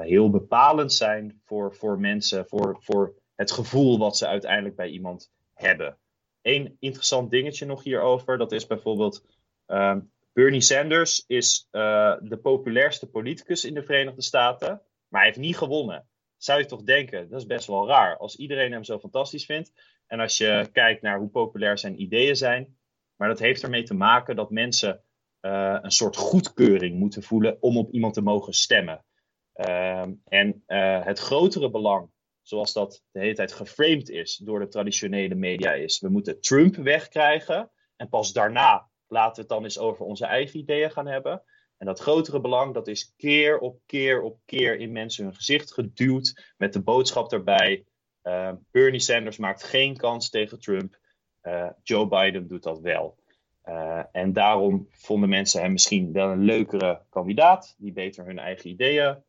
[0.02, 5.32] heel bepalend zijn voor, voor mensen, voor, voor het gevoel wat ze uiteindelijk bij iemand
[5.54, 5.98] hebben.
[6.42, 9.26] Eén interessant dingetje nog hierover, dat is bijvoorbeeld
[9.68, 9.96] uh,
[10.38, 16.08] Bernie Sanders is de populairste politicus in de Verenigde Staten, maar hij heeft niet gewonnen.
[16.38, 19.72] Zou je toch denken, dat is best wel raar, als iedereen hem zo fantastisch vindt.
[20.08, 22.78] En als je kijkt naar hoe populair zijn ideeën zijn,
[23.16, 25.04] maar dat heeft ermee te maken dat mensen
[25.42, 29.06] uh, een soort goedkeuring moeten voelen om op iemand te mogen stemmen.
[29.54, 32.10] Ehm, en uh, het grotere belang,
[32.42, 36.76] zoals dat de hele tijd geframed is door de traditionele media, is: we moeten Trump
[36.76, 37.72] wegkrijgen.
[37.96, 41.44] En pas daarna laten we het dan eens over onze eigen ideeën gaan hebben.
[41.78, 45.74] En dat grotere belang, dat is keer op keer op keer in mensen hun gezicht
[45.74, 46.54] geduwd.
[46.58, 47.86] Met de boodschap daarbij:
[48.24, 51.00] uh, Bernie Sanders maakt geen kans tegen Trump.
[51.44, 53.18] Uh, Joe Biden doet dat wel.
[53.66, 58.70] Uh, en daarom vonden mensen hem misschien wel een leukere kandidaat, die beter hun eigen
[58.70, 59.24] ideeën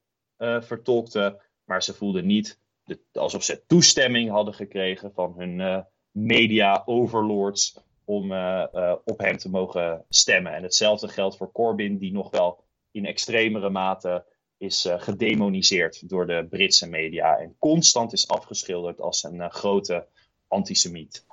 [0.60, 1.40] vertolkte.
[1.64, 8.32] Maar ze voelden niet de, alsof ze toestemming hadden gekregen van hun media overlords om
[8.32, 10.54] uh, op hem te mogen stemmen.
[10.54, 14.24] En hetzelfde geldt voor Corbyn, die nog wel in extremere mate
[14.58, 20.06] is gedemoniseerd door de Britse media en constant is afgeschilderd als een grote
[20.48, 21.26] antisemiet.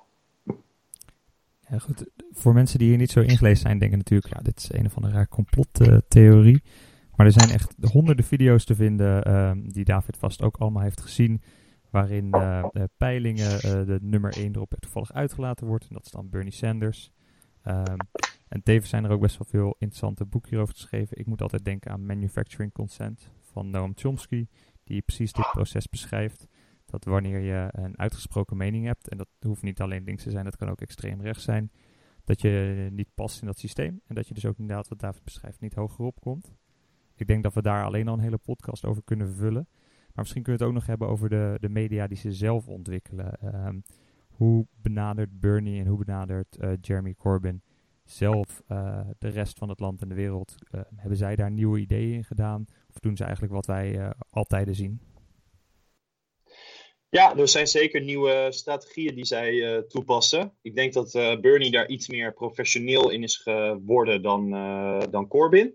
[1.70, 2.06] Ja, goed.
[2.32, 4.96] Voor mensen die hier niet zo ingelezen zijn, denken natuurlijk, ja, dit is een of
[4.96, 6.64] andere complottheorie.
[7.16, 11.02] Maar er zijn echt honderden video's te vinden um, die David vast ook allemaal heeft
[11.02, 11.42] gezien.
[11.96, 12.64] Waarin uh,
[12.98, 15.88] peilingen uh, de nummer 1 erop toevallig uitgelaten wordt.
[15.88, 17.12] En dat is dan Bernie Sanders.
[17.68, 17.98] Um,
[18.48, 21.18] en tevens zijn er ook best wel veel interessante boeken hierover geschreven.
[21.18, 24.48] Ik moet altijd denken aan Manufacturing Consent van Noam Chomsky.
[24.84, 26.48] Die precies dit proces beschrijft.
[26.86, 29.10] Dat wanneer je een uitgesproken mening hebt.
[29.10, 31.72] En dat hoeft niet alleen links te zijn, dat kan ook extreem rechts zijn.
[32.24, 34.02] Dat je niet past in dat systeem.
[34.08, 36.56] En dat je dus ook inderdaad, wat David beschrijft, niet hogerop komt.
[37.16, 39.68] Ik denk dat we daar alleen al een hele podcast over kunnen vullen.
[40.16, 42.68] Maar misschien kunnen we het ook nog hebben over de, de media die ze zelf
[42.68, 43.38] ontwikkelen.
[43.68, 43.84] Um,
[44.28, 47.64] hoe benadert Bernie en hoe benadert uh, Jeremy Corbyn
[48.04, 50.56] zelf uh, de rest van het land en de wereld?
[50.72, 52.66] Uh, hebben zij daar nieuwe ideeën in gedaan?
[52.90, 55.02] Of doen ze eigenlijk wat wij altijd zien?
[57.10, 60.54] Ja, er zijn zeker nieuwe strategieën die zij toepassen.
[60.62, 64.50] Ik denk dat Bernie daar iets meer professioneel in is geworden dan,
[65.12, 65.74] dan Corbyn.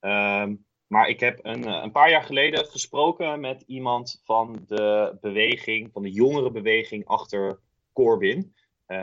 [0.00, 5.16] Um, maar ik heb een, eh, een, paar jaar geleden gesproken met iemand van de
[5.20, 7.60] beweging, van de jongere beweging achter
[7.92, 8.54] Corbyn.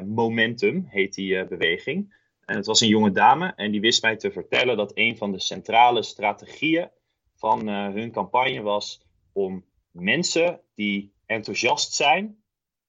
[0.06, 2.15] Momentum heet die beweging.
[2.45, 5.32] En het was een jonge dame en die wist mij te vertellen dat een van
[5.32, 6.89] de centrale strategieën
[7.36, 12.43] van hun campagne was om mensen die enthousiast zijn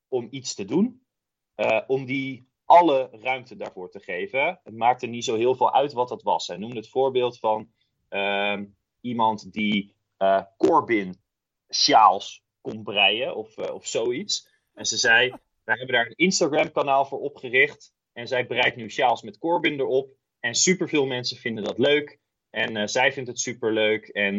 [0.08, 1.02] om iets te doen,
[1.86, 4.60] om die alle ruimte daarvoor te geven.
[4.64, 6.46] Het maakte niet zo heel veel uit wat dat was.
[6.46, 7.68] Hij noemde het voorbeeld van
[8.08, 8.64] ehm,
[9.08, 11.14] iemand die uh, Corbin
[11.68, 14.48] sjaals kon breien of, uh, of zoiets.
[14.74, 15.28] En ze zei,
[15.64, 17.92] wij hebben daar een Instagram kanaal voor opgericht.
[18.12, 20.16] En zij breidt nu sjaals met Corbin erop.
[20.40, 22.18] En superveel mensen vinden dat leuk.
[22.50, 24.08] En uh, zij vindt het superleuk.
[24.08, 24.36] En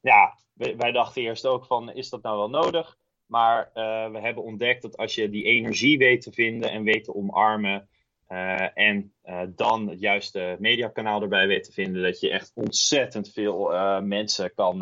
[0.00, 2.96] ja, wij, dachten eerst ook van, is dat nou wel nodig?
[3.26, 3.70] Maar
[4.12, 7.88] we hebben ontdekt dat als je die energie weet te vinden en weet te omarmen.
[8.28, 13.32] Uh, en uh, dan het juiste mediakanaal erbij weet te vinden, dat je echt ontzettend
[13.32, 13.70] veel
[14.02, 14.78] mensen kan,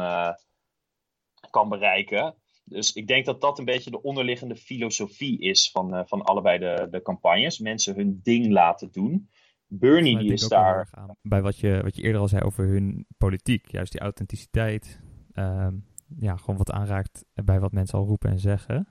[1.51, 2.35] kan bereiken.
[2.65, 6.89] Dus ik denk dat dat een beetje de onderliggende filosofie is van, van allebei de,
[6.91, 7.59] de campagnes.
[7.59, 9.29] Mensen hun ding laten doen.
[9.67, 10.89] Bernie die is daar.
[11.23, 15.01] Bij wat je, wat je eerder al zei over hun politiek, juist die authenticiteit.
[15.33, 15.75] Ehm,
[16.19, 18.89] ja, gewoon wat aanraakt bij wat mensen al roepen en zeggen.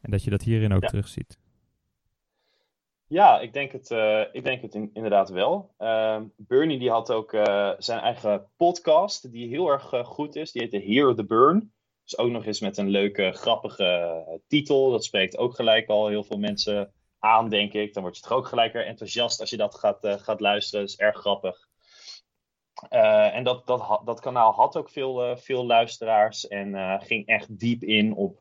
[0.00, 0.88] En dat je dat hierin ook ja.
[0.88, 1.38] terugziet.
[3.12, 5.74] Ja, ik denk het, uh, ik denk het in, inderdaad wel.
[5.78, 10.52] Uh, Bernie die had ook uh, zijn eigen podcast, die heel erg uh, goed is.
[10.52, 11.72] Die heet The Hear the Burn.
[12.04, 14.90] Dus ook nog eens met een leuke, grappige titel.
[14.90, 17.94] Dat spreekt ook gelijk al heel veel mensen aan, denk ik.
[17.94, 20.80] Dan word je toch ook gelijk weer enthousiast als je dat gaat, gaat luisteren.
[20.80, 21.68] Dat is erg grappig.
[22.88, 28.14] En dat, dat, dat kanaal had ook veel, veel luisteraars en ging echt diep in
[28.14, 28.40] op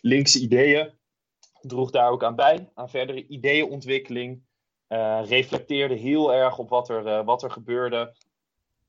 [0.00, 1.00] linkse ideeën.
[1.62, 4.42] Droeg daar ook aan bij, aan verdere ideeënontwikkeling.
[5.24, 8.14] reflecteerde heel erg op wat er, wat er gebeurde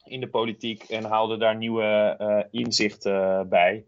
[0.04, 3.86] in de politiek en haalde daar nieuwe inzichten bij.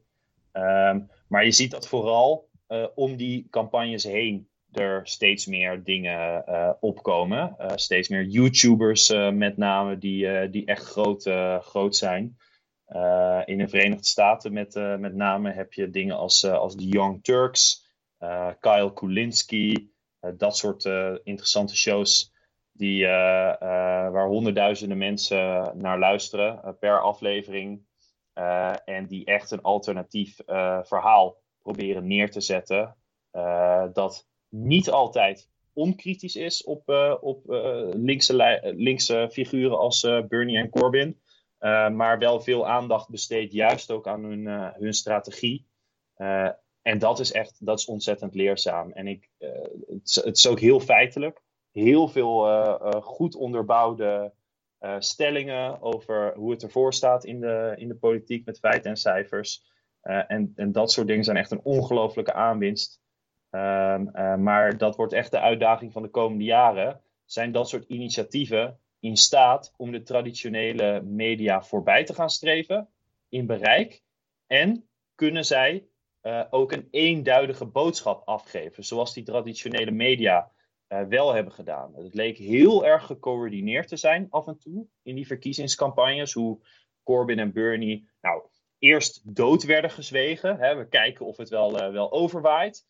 [0.51, 2.49] Ehm, maar je ziet dat vooral
[2.95, 7.55] om die campagnes heen er steeds meer dingen uh, opkomen.
[7.59, 11.29] Uh, steeds meer YouTubers uh, met name die, die echt groot,
[11.61, 12.37] groot zijn.
[13.45, 17.84] in de Verenigde Staten met, met name heb je dingen als, als The Young Turks,
[18.59, 19.91] Kyle Kulinski,
[20.37, 20.85] dat soort
[21.23, 22.33] interessante shows
[22.71, 27.85] die, waar honderdduizenden mensen naar luisteren per aflevering.
[28.85, 30.35] en die echt een alternatief
[30.81, 32.95] verhaal proberen neer te zetten.
[33.93, 37.43] dat niet altijd onkritisch is op, uh, op
[37.93, 41.21] linkse, linkse figuren als Bernie en Corbyn.
[41.95, 45.67] maar wel veel aandacht besteedt juist ook aan hun, hun strategie.
[46.85, 48.91] En dat is echt dat is ontzettend leerzaam.
[48.91, 51.41] En ik, het, het, is ook heel feitelijk.
[51.71, 52.45] Heel veel
[53.01, 54.33] goed onderbouwde
[54.99, 59.63] stellingen over hoe het ervoor staat in de, in de politiek met feiten en cijfers.
[60.01, 62.99] en, en dat soort dingen zijn echt een ongelofelijke aanwinst.
[63.55, 67.01] Uh, maar dat wordt echt de uitdaging van de komende jaren.
[67.25, 72.89] Zijn dat soort initiatieven in staat om de traditionele media voorbij te gaan streven
[73.29, 74.03] in bereik?
[74.47, 75.87] En kunnen zij
[76.25, 80.51] uh, ook een eenduidige boodschap afgeven, zoals die traditionele media
[80.89, 81.95] uh, wel hebben gedaan?
[81.95, 86.59] Het leek heel erg gecoördineerd te zijn af en toe in die verkiezingscampagnes, hoe
[87.03, 88.43] Corbyn en Bernie nou,
[88.79, 90.57] eerst dood werden gezwegen.
[90.59, 92.85] Hè, we kijken of het wel, wel overwaait.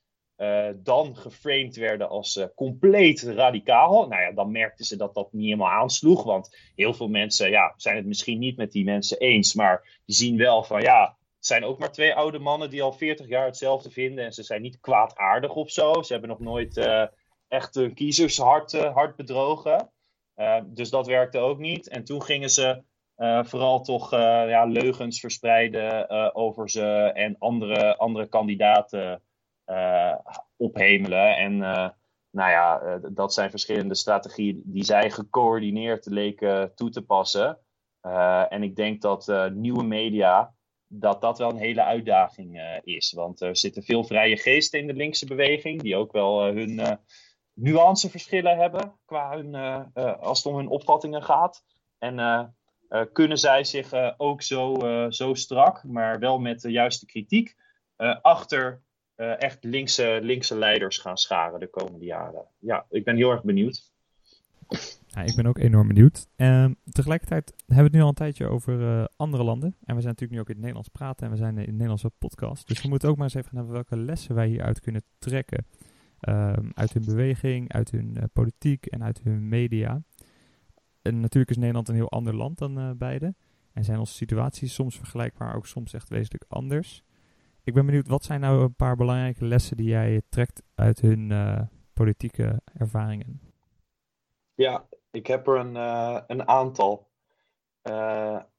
[0.76, 4.08] Dan geframed werden als compleet radicaal.
[4.08, 6.24] Nou ja, dan merkten ze dat dat niet helemaal aansloeg.
[6.24, 9.54] Want heel veel mensen ja, zijn het misschien niet met die mensen eens.
[9.54, 13.28] Maar die zien wel van ja, zijn ook maar twee oude mannen die al 40
[13.28, 14.26] jaar hetzelfde vinden.
[14.26, 16.02] En ze zijn niet kwaadaardig of zo.
[16.02, 17.06] Ze hebben nog nooit uh,
[17.48, 19.92] echt hun kiezers hard, hard bedrogen.
[20.66, 21.88] dus dat werkte ook niet.
[21.88, 22.84] En toen gingen ze
[23.42, 29.22] vooral toch ja, leugens verspreiden over ze en andere, andere kandidaten
[30.56, 31.38] ophemelen.
[31.38, 31.58] En
[32.30, 37.58] nou ja, dat zijn verschillende strategieën die zij gecoördineerd leken toe te passen.
[38.50, 40.55] en ik denk dat nieuwe media,
[41.00, 43.12] dat dat wel een hele uitdaging is.
[43.12, 47.00] Want er zitten veel vrije geesten in de linkse beweging, die ook wel hun
[47.54, 49.56] nuanceverschillen hebben qua hun,
[50.20, 51.64] als het om hun opvattingen gaat.
[51.98, 52.56] En
[53.14, 54.78] kunnen zij zich ook zo,
[55.10, 57.56] zo strak, maar wel met de juiste kritiek,
[58.22, 58.84] achter
[59.18, 62.46] uh, echt linkse, linkse leiders gaan scharen de komende jaren.
[62.60, 63.92] Ja, ik ben heel erg benieuwd.
[65.16, 66.28] Ja, ik ben ook enorm benieuwd.
[66.36, 69.76] Um, tegelijkertijd hebben we het nu al een tijdje over uh, andere landen.
[69.84, 71.72] En we zijn natuurlijk nu ook in het Nederlands praten en we zijn in een
[71.72, 72.68] Nederlandse podcast.
[72.68, 75.66] Dus we moeten ook maar eens even gaan welke lessen wij hieruit kunnen trekken.
[76.30, 80.04] Um, uit hun beweging, uit hun uh, politiek en uit hun media.
[81.02, 83.36] En natuurlijk is Nederland een heel ander land dan uh, beide.
[83.74, 87.04] En zijn onze situaties soms vergelijkbaar, ook soms echt wezenlijk anders.
[87.64, 91.34] Ik ben benieuwd, wat zijn nou een paar belangrijke lessen die jij trekt uit hun,
[91.94, 93.42] politieke ervaringen?
[94.54, 95.76] Ja, ik heb er een,
[96.28, 97.10] een aantal.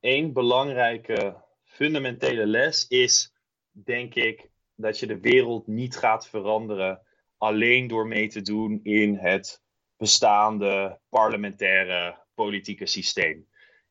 [0.01, 3.33] Eén belangrijke fundamentele les is,
[3.71, 7.01] denk ik, dat je de wereld niet gaat veranderen
[7.38, 9.62] alleen door mee te doen in het
[9.97, 13.49] bestaande parlementaire politieke systeem.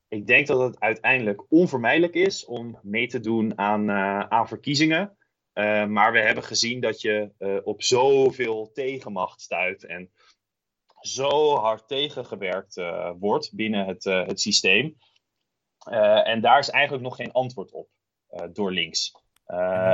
[0.08, 5.17] Ik denk dat het uiteindelijk onvermijdelijk is om mee te doen aan, uh, aan verkiezingen.
[5.88, 7.32] Maar we hebben gezien dat je
[7.63, 10.12] op zoveel tegenmacht stuit en
[11.05, 12.81] zo hard tegengewerkt
[13.19, 14.97] wordt binnen het, het systeem.
[16.23, 17.87] en daar is eigenlijk nog geen antwoord op
[18.53, 19.11] door links.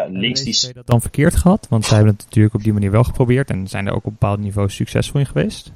[0.07, 0.73] Links die...
[0.73, 1.67] dat dan verkeerd gehad?
[1.67, 4.11] Want zij hebben het natuurlijk op die manier wel geprobeerd en zijn er ook op
[4.11, 5.73] bepaald niveau succesvol in geweest.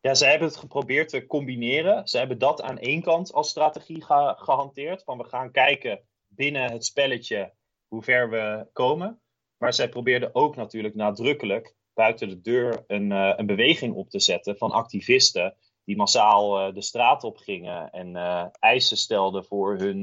[0.00, 2.08] Ja, zij hebben het geprobeerd te combineren.
[2.08, 4.04] Ze hebben dat aan één kant als strategie
[4.36, 5.02] gehanteerd.
[5.02, 7.52] Van we gaan kijken binnen het spelletje
[7.88, 9.20] hoe ver we komen.
[9.56, 14.20] Maar zij probeerden ook natuurlijk nadrukkelijk buiten de deur een, uh, een beweging op te
[14.20, 19.76] zetten van activisten die massaal uh, de straat op gingen en uh, eisen stelden voor
[19.76, 20.00] hun,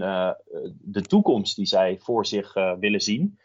[0.80, 3.40] de toekomst die zij voor zich willen zien.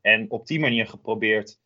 [0.00, 1.58] en op die manier geprobeerd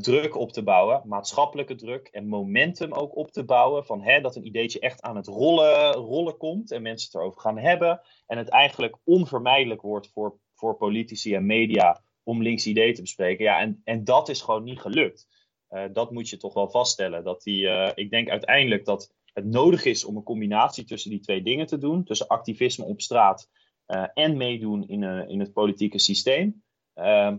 [0.00, 3.84] druk op te bouwen, maatschappelijke druk en momentum ook op te bouwen.
[3.84, 7.40] Van hè, dat een ideetje echt aan het rollen, rollen komt en mensen het erover
[7.40, 8.00] gaan hebben.
[8.26, 13.44] En het eigenlijk onvermijdelijk wordt voor, voor politici en media om links ideeën te bespreken.
[13.44, 15.28] Ja, en, en dat is gewoon niet gelukt.
[15.70, 17.24] Uh, dat moet je toch wel vaststellen.
[17.24, 21.20] Dat die, uh, ik denk uiteindelijk dat het nodig is om een combinatie tussen die
[21.20, 22.04] twee dingen te doen.
[22.04, 23.48] Tussen activisme op straat
[24.14, 26.62] en meedoen in, in het politieke systeem.
[26.94, 27.36] Ehm,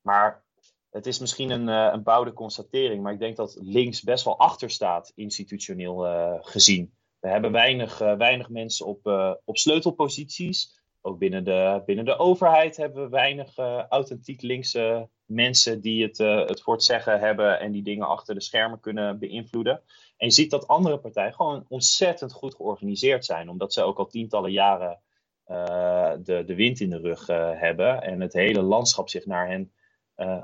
[0.00, 0.44] maar
[0.90, 4.70] het is misschien een, een bouwde constatering, maar ik denk dat links best wel achter
[4.70, 5.98] staat, institutioneel
[6.40, 6.94] gezien.
[7.18, 9.06] We hebben weinig, weinig mensen op,
[9.44, 10.77] op sleutelposities.
[11.00, 13.56] Ook binnen de, binnen de overheid hebben we weinig
[13.88, 18.40] authentiek linkse mensen die het, het voor het zeggen hebben en die dingen achter de
[18.40, 19.82] schermen kunnen beïnvloeden.
[20.16, 24.06] En je ziet dat andere partijen gewoon ontzettend goed georganiseerd zijn, omdat ze ook al
[24.06, 25.00] tientallen jaren
[26.22, 27.26] de, de wind in de rug
[27.60, 29.72] hebben en het hele landschap zich naar hen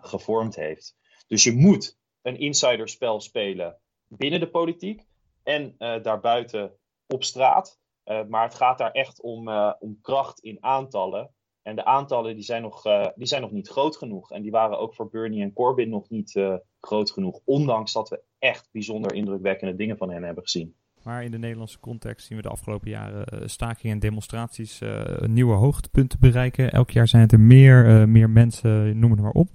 [0.01, 0.97] gevormd heeft.
[1.27, 3.77] Dus je moet een insiderspel spelen
[4.09, 5.07] binnen de politiek
[5.43, 6.73] en daarbuiten
[7.07, 7.83] op straat.
[8.07, 11.31] Uh, maar het gaat daar echt om, om kracht in aantallen.
[11.63, 12.83] En de aantallen die zijn, nog,
[13.15, 14.31] die zijn nog niet groot genoeg.
[14.31, 16.41] En die waren ook voor Bernie en Corbyn nog niet
[16.81, 17.41] groot genoeg.
[17.45, 20.75] Ondanks dat we echt bijzonder indrukwekkende dingen van hen hebben gezien.
[21.03, 24.81] Maar in de Nederlandse context zien we de afgelopen jaren stakingen en demonstraties
[25.21, 26.73] nieuwe hoogtepunten bereiken.
[26.73, 29.49] Elk jaar zijn het er meer, meer mensen, noem het maar op.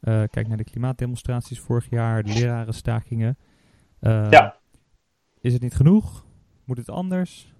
[0.00, 3.38] Kijk naar de klimaatdemonstraties vorig jaar, de lerarenstakingen.
[4.00, 4.56] Ja.
[5.40, 6.24] Is het niet genoeg?
[6.64, 7.54] Moet het anders?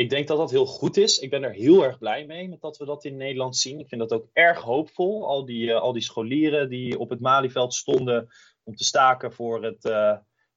[0.00, 1.18] Ik denk dat dat heel goed is.
[1.18, 3.78] Ik ben er heel erg blij mee met dat we dat in Nederland zien.
[3.78, 5.26] Ik vind dat ook erg hoopvol.
[5.26, 8.28] Al die, uh, al die scholieren die op het Malieveld stonden
[8.62, 9.92] om te staken voor het,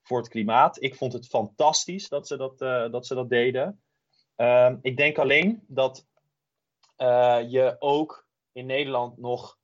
[0.01, 0.81] voor het klimaat.
[0.81, 2.57] Ik vond het fantastisch dat ze dat,
[2.91, 3.81] dat, ze dat deden.
[4.35, 6.07] Ehm, ik denk alleen dat
[7.47, 9.57] je ook in Nederland nog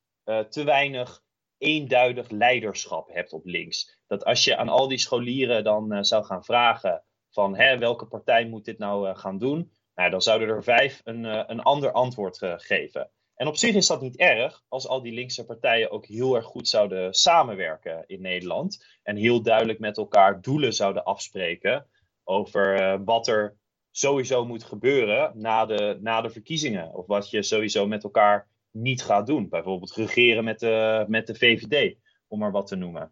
[0.49, 1.23] te weinig
[1.57, 3.99] eenduidig leiderschap hebt op links.
[4.07, 8.45] Dat als je aan al die scholieren dan zou gaan vragen van hè, welke partij
[8.45, 12.37] moet dit nou uh, gaan doen, nou, dan zouden er vijf een, een ander antwoord
[12.41, 13.09] geven.
[13.35, 16.45] En op zich is dat niet erg als al die linkse partijen ook heel erg
[16.45, 21.85] goed zouden samenwerken in Nederland en heel duidelijk met elkaar doelen zouden afspreken
[22.23, 23.57] over wat er
[23.91, 26.93] sowieso moet gebeuren na de, na de verkiezingen.
[26.93, 29.49] Of wat je sowieso met elkaar niet gaat doen.
[29.49, 33.11] Bijvoorbeeld regeren met de, met de VVD, om maar wat te noemen.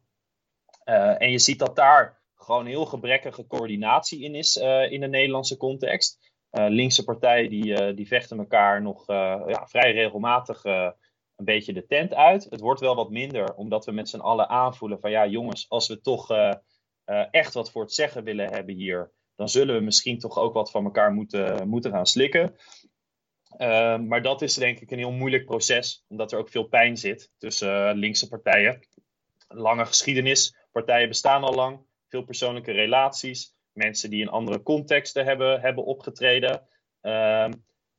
[1.18, 2.17] En je ziet dat daar
[2.48, 6.36] gewoon heel gebrekkige coördinatie in is uh, in de Nederlandse context.
[6.52, 12.14] Uh, linkse partijen die, die vechten elkaar nog ja, vrij regelmatig een beetje de tent
[12.14, 12.48] uit.
[12.50, 15.88] Het wordt wel wat minder, omdat we met z'n allen aanvoelen van ja jongens, als
[15.88, 16.32] we toch
[17.32, 20.72] echt wat voor het zeggen willen hebben hier, dan zullen we misschien toch ook wat
[20.72, 22.56] van elkaar moeten, moeten gaan slikken.
[23.58, 26.98] Uh, maar dat is denk ik een heel moeilijk proces, omdat er ook veel pijn
[26.98, 28.88] zit tussen linkse partijen.
[29.48, 35.62] Lange geschiedenis, partijen bestaan al lang, veel persoonlijke relaties, mensen die in andere contexten hebben,
[35.62, 36.68] hebben opgetreden.
[37.02, 37.50] Uh,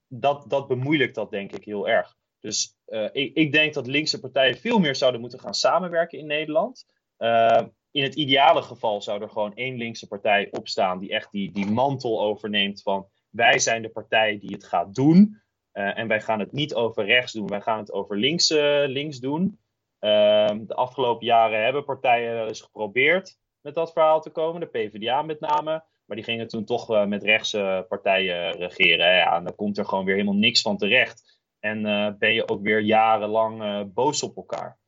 [0.09, 2.17] dat, dat bemoeilijkt dat denk ik heel erg.
[2.41, 6.27] Dus uh, ik, ik, denk dat linkse partijen veel meer zouden moeten gaan samenwerken in
[6.27, 6.87] Nederland.
[7.17, 11.53] Ehm, in het ideale geval zou er gewoon één linkse partij opstaan die echt die,
[11.53, 15.43] die mantel overneemt van wij zijn de partij die het gaat doen.
[15.73, 18.49] Uh, en wij gaan het niet over rechts doen, wij gaan het over links,
[18.87, 19.59] links doen.
[20.01, 25.23] Uh, de afgelopen jaren hebben partijen eens geprobeerd met dat verhaal te komen, de PvdA
[25.23, 25.85] met name.
[26.05, 29.15] Maar die gingen toen toch uh, met rechtse partijen regeren.
[29.15, 31.41] Ja, en dan komt er gewoon weer helemaal niks van terecht.
[31.59, 31.83] En
[32.19, 34.79] ben je ook weer jarenlang boos op elkaar.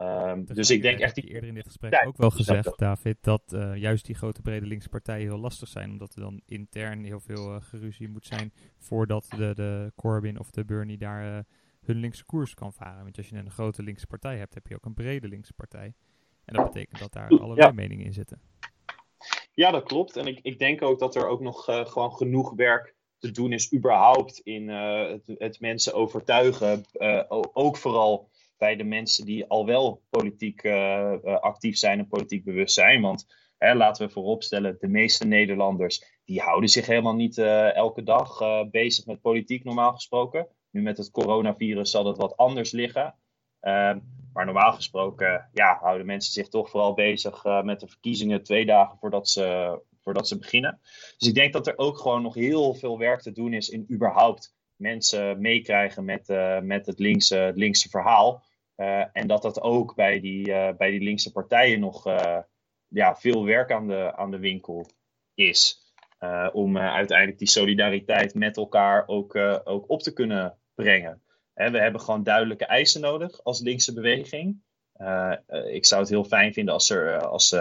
[0.00, 1.16] Um, dus ik denk echt...
[1.16, 3.42] Ik eerder in dit gesprek ook wel gezegd, David, dat
[3.74, 5.90] juist die grote brede linkse partijen heel lastig zijn.
[5.90, 10.64] Omdat er dan intern heel veel geruzie moet zijn voordat de, de Corbyn of de
[10.64, 11.44] Bernie daar
[11.84, 13.02] hun linkse koers kan varen.
[13.02, 15.94] Want als je een grote linkse partij hebt, heb je ook een brede linkse partij.
[16.44, 18.40] En dat betekent dat daar allerlei meningen in zitten.
[19.54, 20.16] Ja, dat klopt.
[20.16, 23.72] En ik, ik denk ook dat er ook nog gewoon genoeg werk te doen is
[23.72, 26.84] überhaupt in het, het, mensen overtuigen.
[27.52, 30.66] ook vooral bij de mensen die al wel politiek
[31.24, 33.00] actief zijn en politiek bewust zijn.
[33.00, 33.26] Want
[33.58, 37.38] hè, laten we vooropstellen, de meeste Nederlanders die houden zich helemaal niet
[37.74, 38.38] elke dag
[38.70, 40.46] bezig met politiek, normaal gesproken.
[40.70, 43.14] Nu met het coronavirus zal dat wat anders liggen.
[44.34, 48.98] Maar normaal gesproken ja, houden mensen zich toch vooral bezig met de verkiezingen twee dagen
[48.98, 50.80] voordat ze, voordat ze beginnen.
[51.18, 53.86] Dus ik denk dat er ook gewoon nog heel veel werk te doen is in
[53.90, 58.44] überhaupt mensen meekrijgen met, uh, met het, linkse, het linkse verhaal.
[58.76, 60.44] Uh, en dat dat ook bij die,
[60.76, 62.04] bij die linkse partijen nog
[62.88, 64.86] ja, veel werk aan de, aan de winkel
[65.34, 65.92] is.
[66.52, 71.23] om uiteindelijk die solidariteit met elkaar ook, ook op te kunnen brengen.
[71.54, 74.62] We hebben gewoon duidelijke eisen nodig als linkse beweging.
[75.70, 77.56] ik zou het heel fijn vinden als er als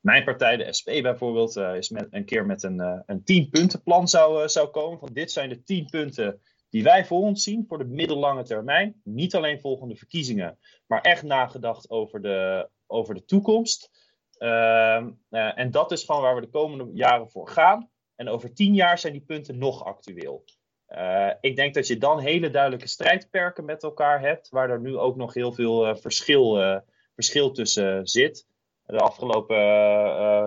[0.00, 4.48] mijn partij, de SP bijvoorbeeld, is met, een keer met een, een tien puntenplan zou,
[4.48, 4.98] zou komen.
[4.98, 9.00] Van dit zijn de tien punten die wij voor ons zien voor de middellange termijn.
[9.04, 13.90] Niet alleen volgende verkiezingen, maar echt nagedacht over de, over de toekomst.
[14.38, 17.90] Uh, en dat is gewoon waar we de komende jaren voor gaan.
[18.14, 20.44] En over tien jaar zijn die punten nog actueel.
[20.88, 24.96] Uh, ik denk dat je dan hele duidelijke strijdperken met elkaar hebt, waar er nu
[24.96, 26.80] ook nog heel veel eh, verschil,
[27.14, 28.46] verschil tussen zit.
[28.86, 29.56] De afgelopen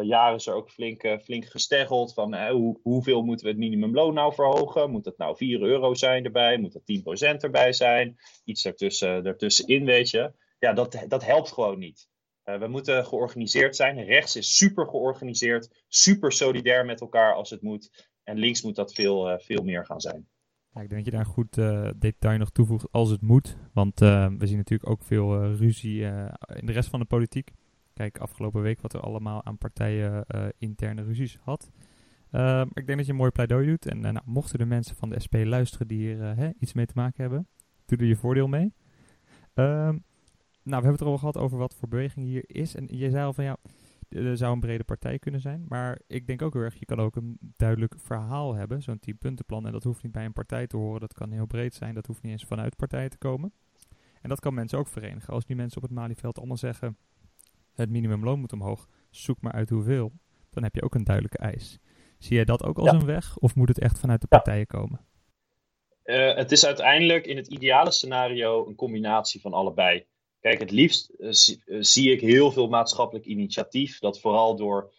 [0.06, 4.34] jaren is er ook flink, flink gesteggeld van hoe, hoeveel moeten we het minimumloon nou
[4.34, 4.92] verhogen?
[4.92, 6.58] Moet het nou 4 euro zijn erbij?
[6.58, 8.18] Moet het 10% erbij zijn?
[8.46, 10.34] Iets ertussen, ertussenin, weet je.
[10.60, 12.08] Ja, dat, dat helpt gewoon niet.
[12.44, 14.04] we moeten georganiseerd zijn.
[14.04, 18.10] Rechts is super georganiseerd, super solidair met elkaar als het moet.
[18.24, 20.31] En links moet dat veel, veel meer gaan zijn.
[20.74, 21.56] Ja, ik denk dat je daar een goed
[22.02, 23.58] detail nog toevoegt als het moet.
[23.74, 26.02] Want we zien natuurlijk ook veel ruzie
[26.54, 27.52] in de rest van de politiek.
[27.94, 30.26] Kijk, afgelopen week wat er allemaal aan partijen
[30.58, 31.72] interne ruzies had.
[32.32, 33.86] Uh, ik denk dat je een mooi pleidooi doet.
[33.86, 36.94] En nou, mochten de mensen van de SP luisteren die hier hè, iets mee te
[36.96, 37.48] maken hebben,
[37.86, 38.74] doe er je voordeel mee.
[39.54, 39.98] Ehm,
[40.64, 42.76] nou, we hebben het er al gehad over wat voor beweging hier is.
[42.76, 43.58] En je zei al van ja,
[44.16, 45.66] er zou een brede partij kunnen zijn.
[45.68, 48.82] Maar ik denk ook heel erg, je kan ook een duidelijk verhaal hebben.
[48.82, 49.66] Zo'n 10 puntenplan.
[49.66, 51.00] En dat hoeft niet bij een partij te horen.
[51.00, 51.94] Dat kan heel breed zijn.
[51.94, 53.54] Dat hoeft niet eens vanuit partijen te komen.
[54.22, 55.34] En dat kan mensen ook verenigen.
[55.34, 56.98] Als die mensen op het Malieveld allemaal zeggen
[57.74, 60.12] het minimumloon moet omhoog, zoek maar uit hoeveel,
[60.50, 61.80] dan heb je ook een duidelijke eis.
[62.18, 65.06] Zie jij dat ook als een weg of moet het echt vanuit de partijen komen?
[66.04, 70.06] Uh, het is uiteindelijk in het ideale scenario een combinatie van allebei.
[70.42, 74.94] Kijk, het liefst zie, uh, zie, ik heel veel maatschappelijk initiatief dat vooral door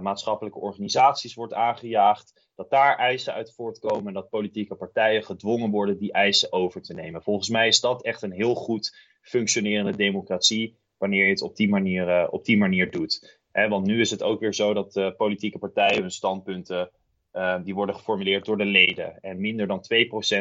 [0.00, 2.50] maatschappelijke organisaties wordt aangejaagd.
[2.54, 6.94] Dat daar eisen uit voortkomen en dat politieke partijen gedwongen worden die eisen over te
[6.94, 7.22] nemen.
[7.22, 11.68] Volgens mij is dat echt een heel goed functionerende democratie wanneer je het op die
[11.68, 13.40] manier, op die manier doet.
[13.52, 16.90] Want nu is het ook weer zo dat politieke partijen hun standpunten
[17.32, 19.20] uh, die worden geformuleerd door de leden.
[19.20, 19.84] En minder dan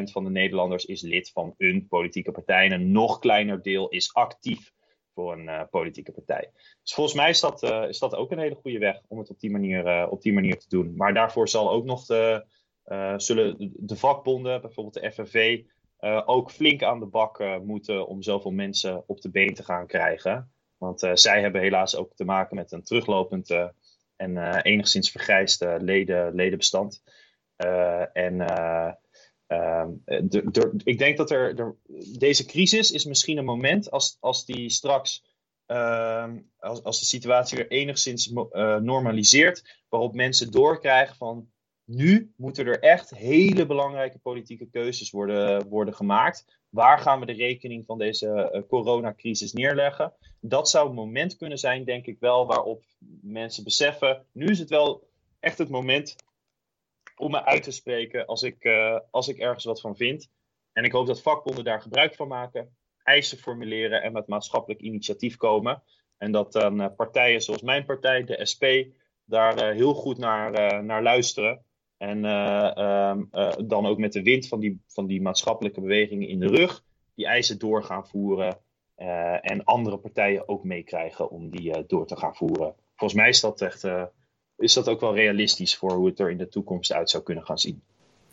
[0.07, 2.65] 2% van de Nederlanders is lid van een politieke partij.
[2.65, 4.71] En een nog kleiner deel is actief
[5.13, 6.51] voor een politieke partij.
[6.83, 9.39] Dus volgens mij is dat, is dat ook een hele goede weg om het op
[9.39, 10.93] die manier, op die manier te doen.
[10.95, 12.45] Maar daarvoor zal ook nog de,
[13.17, 15.63] zullen de vakbonden, bijvoorbeeld de FNV,
[16.25, 20.51] ook flink aan de bak moeten om zoveel mensen op de been te gaan krijgen.
[20.77, 23.71] Want zij hebben helaas ook te maken met een teruglopend
[24.17, 27.03] en enigszins vergrijsd leden, ledenbestand.
[28.13, 28.41] en
[29.47, 29.91] ehm,
[30.83, 31.75] ik denk dat er,
[32.17, 35.23] deze crisis is misschien een moment als, als die straks
[35.65, 38.27] ehm, als, als de situatie weer enigszins
[38.81, 41.51] normaliseert, waarop mensen doorkrijgen van
[41.87, 46.59] nu moeten er echt hele belangrijke politieke keuzes worden, worden gemaakt.
[46.69, 50.13] Waar gaan we de rekening van deze uh, coronacrisis neerleggen?
[50.39, 52.83] Dat zou een moment kunnen zijn, denk ik wel, waarop
[53.21, 55.09] mensen beseffen: nu is het wel
[55.39, 56.15] echt het moment
[57.15, 60.29] om me uit te spreken als ik, uh, als ik ergens wat van vind.
[60.73, 65.37] En ik hoop dat vakbonden daar gebruik van maken, eisen formuleren en met maatschappelijk initiatief
[65.37, 65.83] komen.
[66.17, 68.63] En dat dan uh, partijen zoals mijn partij, de SP,
[69.23, 71.65] daar heel goed naar, naar luisteren.
[71.97, 72.71] En uh,
[73.11, 76.47] um, uh, dan ook met de wind van die, van die maatschappelijke bewegingen in de
[76.47, 76.83] rug,
[77.15, 78.57] die eisen door gaan voeren.
[78.97, 82.73] Uh, en andere partijen ook meekrijgen om die door te gaan voeren.
[82.95, 83.85] Volgens mij is dat echt
[84.57, 87.45] is dat ook wel realistisch voor hoe het er in de toekomst uit zou kunnen
[87.45, 87.81] gaan zien.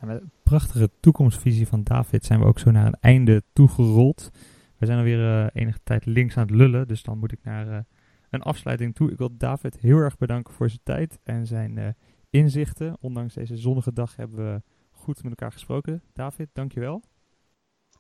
[0.00, 4.30] met een prachtige toekomstvisie van David zijn we ook zo naar een einde toegerold.
[4.78, 7.84] We zijn alweer uh, enige tijd links aan het lullen, dus dan moet ik naar
[8.30, 9.10] een afsluiting toe.
[9.10, 11.96] Ik wil David heel erg bedanken voor zijn tijd en zijn
[12.34, 12.96] inzichten.
[13.00, 16.02] Ondanks deze zonnige dag hebben we goed met elkaar gesproken.
[16.12, 17.02] David, dankjewel.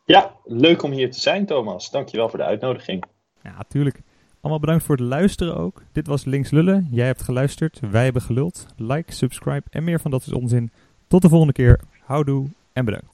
[0.04, 1.90] Ja, leuk om hier te zijn, Thomas.
[1.90, 3.04] Dankjewel voor de uitnodiging.
[3.42, 4.02] Ja, tuurlijk.
[4.40, 5.82] Allemaal bedankt voor het luisteren ook.
[5.92, 6.88] Dit was Links Lullen.
[6.90, 8.66] Jij hebt geluisterd, wij hebben geluld.
[8.76, 10.70] Like, subscribe en meer van dat is onzin.
[11.06, 11.80] Tot de volgende keer.
[12.00, 13.13] Houdoe en bedankt.